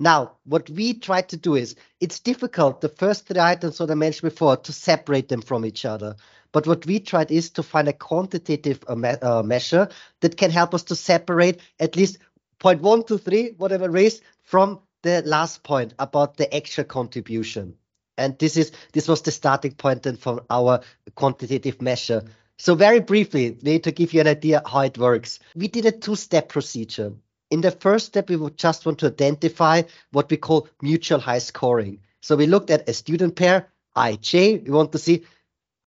[0.00, 3.94] Now, what we try to do is it's difficult, the first three items that I
[3.94, 6.14] mentioned before, to separate them from each other.
[6.52, 9.88] But what we tried is to find a quantitative uh, me uh, measure
[10.20, 12.18] that can help us to separate at least
[12.58, 17.74] point one to three, whatever race, from the last point about the actual contribution.
[18.16, 20.80] And this is this was the starting point then for our
[21.14, 22.24] quantitative measure.
[22.58, 25.38] So very briefly, need to give you an idea how it works.
[25.54, 27.12] We did a two-step procedure.
[27.50, 31.38] In the first step, we would just want to identify what we call mutual high
[31.38, 32.00] scoring.
[32.20, 34.64] So we looked at a student pair, IJ.
[34.64, 35.24] We want to see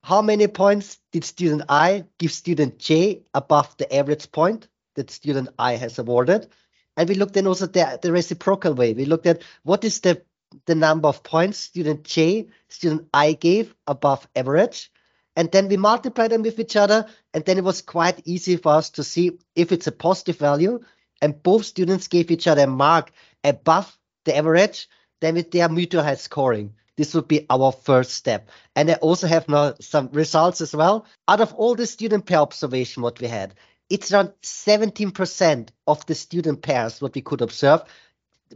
[0.02, 5.50] how many points did student I give student J above the average point that student
[5.58, 6.48] I has awarded.
[6.96, 8.94] And we looked then also the, the reciprocal way.
[8.94, 10.22] We looked at what is the,
[10.66, 14.90] the number of points student J, student I gave above average.
[15.36, 17.06] And then we multiply them with each other.
[17.32, 20.80] And then it was quite easy for us to see if it's a positive value
[21.20, 23.12] and both students gave each other a mark
[23.44, 24.88] above the average,
[25.20, 26.74] then with their mutual high scoring.
[26.98, 28.48] This would be our first step.
[28.74, 31.06] And I also have now some results as well.
[31.28, 33.54] Out of all the student pair observation what we had,
[33.88, 37.84] it's around 17% of the student pairs what we could observe,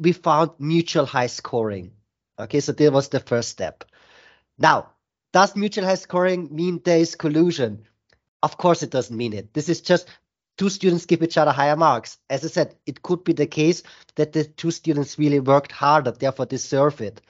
[0.00, 1.92] we found mutual high scoring.
[2.36, 3.84] Okay, so that was the first step.
[4.58, 4.90] Now,
[5.32, 7.84] does mutual high scoring mean there is collusion?
[8.42, 9.54] Of course, it doesn't mean it.
[9.54, 10.08] This is just
[10.58, 12.18] two students give each other higher marks.
[12.28, 13.84] As I said, it could be the case
[14.16, 17.20] that the two students really worked harder, therefore deserve it.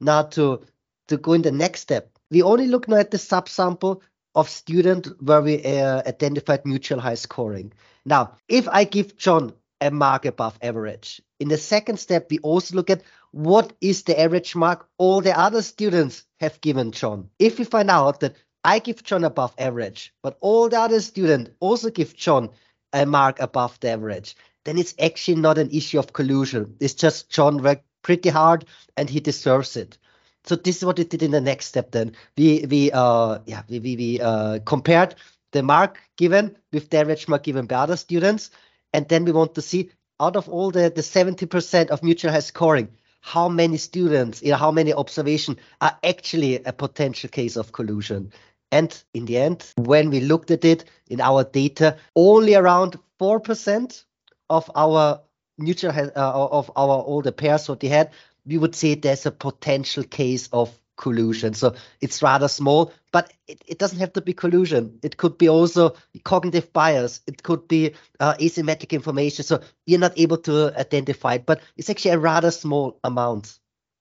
[0.00, 0.62] Now to,
[1.08, 4.00] to go in the next step, we only look now at the subsample
[4.34, 7.72] of student where we uh, identified mutual high scoring.
[8.04, 12.76] Now, if I give Jon a mark above average, in the second step, we also
[12.76, 17.28] look at what is the average mark all the other students have given Jon.
[17.38, 21.50] If we find out that I give Jon above average, but all the other students
[21.60, 22.50] also give Jon
[22.92, 26.76] a mark above the average, then it's actually not an issue of collusion.
[26.80, 27.62] It's just Jon
[28.02, 28.64] pretty hard
[28.96, 29.98] and he deserves it.
[30.44, 31.90] So this is what we did in the next step.
[31.90, 35.14] Then we we uh yeah we we, we uh, compared
[35.52, 38.50] the mark given with the average mark given by other students,
[38.92, 42.40] and then we want to see out of all the the 70% of mutual high
[42.40, 42.88] scoring,
[43.20, 48.32] how many students, you know, how many observation are actually a potential case of collusion.
[48.72, 54.04] And in the end, when we looked at it in our data, only around 4%
[54.48, 55.20] of our
[55.60, 58.10] mutual uh, of our older pairs what they had,
[58.46, 61.54] we would say there's a potential case of collusion.
[61.54, 64.98] So it's rather small, but it, it doesn't have to be collusion.
[65.02, 65.94] It could be also
[66.24, 67.22] cognitive bias.
[67.26, 69.44] It could be uh, asymmetric information.
[69.44, 73.59] So you're not able to identify it, but it's actually a rather small amount.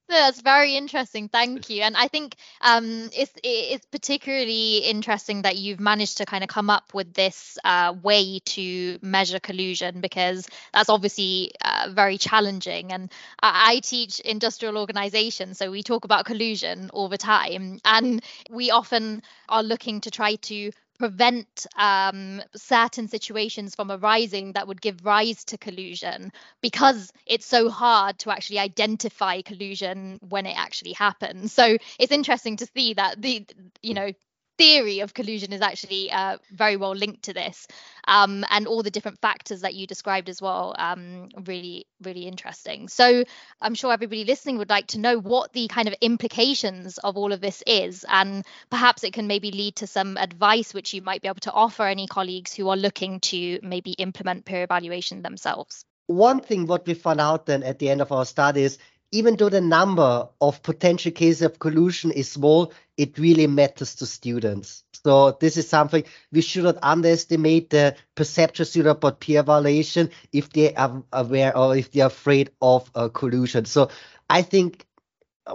[0.09, 1.29] That's very interesting.
[1.29, 1.83] Thank you.
[1.83, 6.71] And I think um, it's it's particularly interesting that you've managed to kind of come
[6.71, 12.91] up with this uh, way to measure collusion because that's obviously uh, very challenging.
[12.91, 18.23] And I, I teach industrial organization, so we talk about collusion all the time, and
[18.49, 24.81] we often are looking to try to prevent um, certain situations from arising that would
[24.81, 26.31] give rise to collusion
[26.61, 31.53] because it's so hard to actually identify collusion when it actually happens.
[31.53, 33.45] So it's interesting to see that the
[33.81, 34.11] you know
[34.59, 37.65] theory of collusion is actually uh, very well linked to this
[38.07, 42.87] um, and all the different factors that you described as well um, really really interesting.
[42.89, 43.23] So
[43.61, 47.31] i'm sure everybody listening would like to know what the kind of implications of all
[47.31, 51.21] of this is and perhaps it can maybe lead to some advice which you might
[51.21, 55.85] be able to offer any colleagues who are looking to maybe implement peer evaluation themselves.
[56.07, 58.77] One thing what we found out then at the end of our studies
[59.11, 64.05] even though the number of potential cases of collusion is small, it really matters to
[64.05, 64.83] students.
[65.03, 70.73] So this is something we should not underestimate the perception about peer evaluation if they
[70.75, 73.65] are aware or if they are afraid of uh, collusion.
[73.65, 73.89] So
[74.29, 74.85] I think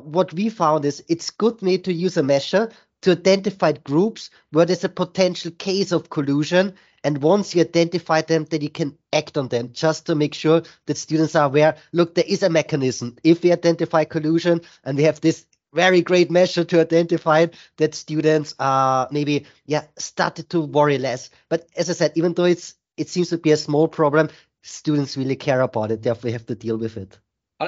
[0.02, 2.70] what we found is it's good made to use a measure
[3.04, 6.74] to identify groups where there's a potential case of collusion
[7.04, 10.62] and once you identify them, then you can act on them just to make sure
[10.86, 13.16] that students are aware, look, there is a mechanism.
[13.22, 15.44] If we identify collusion and we have this
[15.74, 21.28] very great measure to identify it, that students are maybe, yeah, started to worry less.
[21.50, 24.30] But as I said, even though it's it seems to be a small problem,
[24.62, 26.02] students really care about it.
[26.02, 27.18] Therefore, have to deal with it.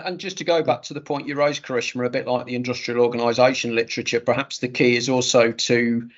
[0.05, 2.55] And just to go back to the point you raised, Karishma, a bit like the
[2.55, 6.09] industrial organisation literature, perhaps the key is also to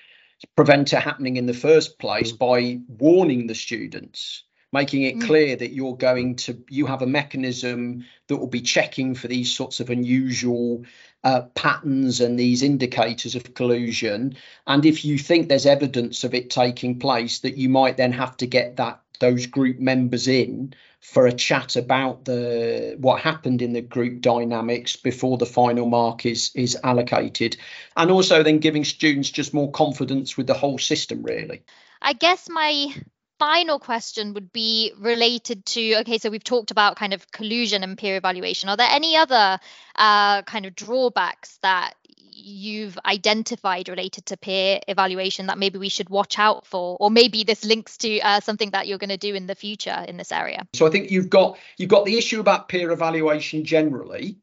[0.57, 2.39] prevent it happening in the first place mm.
[2.39, 5.27] by warning the students making it mm.
[5.27, 9.55] clear that you're going to you have a mechanism that will be checking for these
[9.55, 10.85] sorts of unusual
[11.25, 14.37] uh, patterns and these indicators of collusion
[14.67, 18.37] and if you think there's evidence of it taking place that you might then have
[18.37, 23.73] to get that those group members in for a chat about the what happened in
[23.73, 27.57] the group dynamics before the final mark is is allocated
[27.97, 31.63] and also then giving students just more confidence with the whole system really.
[32.03, 32.95] I guess my
[33.39, 37.97] final question would be related to okay so we've talked about kind of collusion and
[37.97, 38.69] peer evaluation.
[38.69, 39.61] Are there any other
[39.95, 41.95] uh, kind of drawbacks that
[42.49, 47.45] you've identified related to peer evaluation that maybe we should watch out for or maybe
[47.45, 50.33] this links to uh, something that you're going to do in the future in this
[50.33, 50.67] area?
[50.75, 54.39] So i think you've got you've got the issue about peer evaluation generally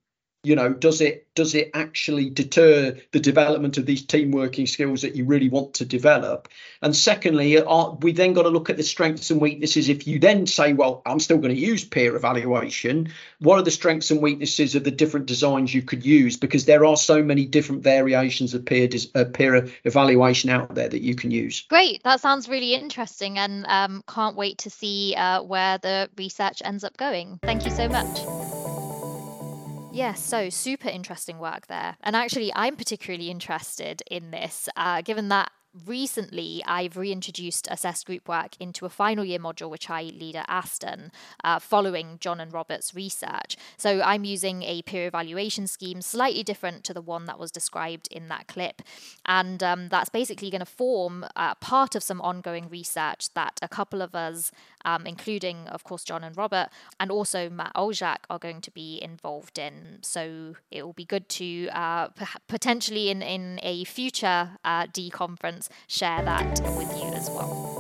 [0.46, 5.02] you know does it does it actually deter the development of these team working skills
[5.02, 6.48] that you really want to develop?
[6.82, 9.90] And secondly are, we then got to look at the strengths and weaknesses.
[9.90, 13.72] If you then say well i'm still going to use peer evaluation what are the
[13.72, 16.38] strengths and weaknesses of the different designs you could use?
[16.38, 21.02] Because there are so many different variations of peer uh, peer evaluation out there that
[21.02, 21.62] you can use.
[21.70, 22.04] Great.
[22.04, 26.84] That sounds really interesting and um, can't wait to see uh, where the research ends
[26.84, 27.40] up going.
[27.44, 28.55] Thank you so much
[29.96, 31.96] Yes, so super interesting work there.
[32.04, 35.52] And actually, I'm particularly interested in this, uh, given that
[35.86, 40.46] recently I've reintroduced assessed group work into a final year module which I lead at
[40.48, 41.12] Aston
[41.44, 43.58] uh, following Jon and Robert's research.
[43.78, 48.08] So I'm using a peer evaluation scheme slightly different to the one that was described
[48.10, 48.82] in that clip.
[49.26, 53.68] And um, that's basically going to form uh, part of some ongoing research that a
[53.68, 54.52] couple of us,
[54.86, 59.00] um, including, of course, Jon and Robert, and also Matt Olczak, are going to be
[59.02, 60.00] involved in.
[60.02, 65.10] So it will be good to uh, p- potentially in, in a future uh, DEE
[65.10, 67.75] conference share that with you as well.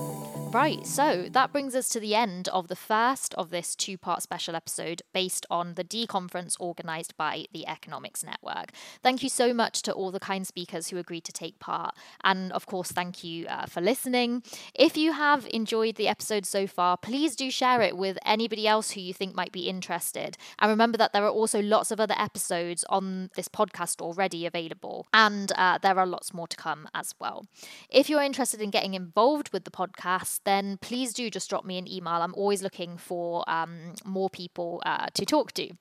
[0.55, 4.21] Right, so that brings us to the end of the first of this two part
[4.21, 8.71] special episode based on the DEE conference organised by the Economics Network.
[9.03, 11.93] Thank you so much to all the kind speakers who agreed to take part.
[12.23, 14.43] And of course, thank you uh, for listening.
[14.73, 18.91] If you have enjoyed the episode so far, please do share it with anybody else
[18.91, 20.37] who you think might be interested.
[20.59, 25.05] And remember that there are also lots of other episodes on this podcast already available,
[25.13, 27.45] and uh, there are lots more to come as well.
[27.89, 31.77] If you're interested in getting involved with the podcast, then please do just drop me
[31.77, 32.13] an email.
[32.13, 35.71] I'm always looking for um, more people uh, to talk to.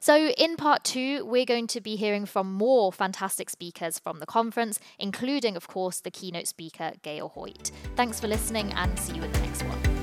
[0.00, 4.26] So, in part two, we're going to be hearing from more fantastic speakers from the
[4.26, 7.70] conference, including, of course, the keynote speaker, Gail Hoyt.
[7.96, 9.99] Thanks for listening and see you in the next one.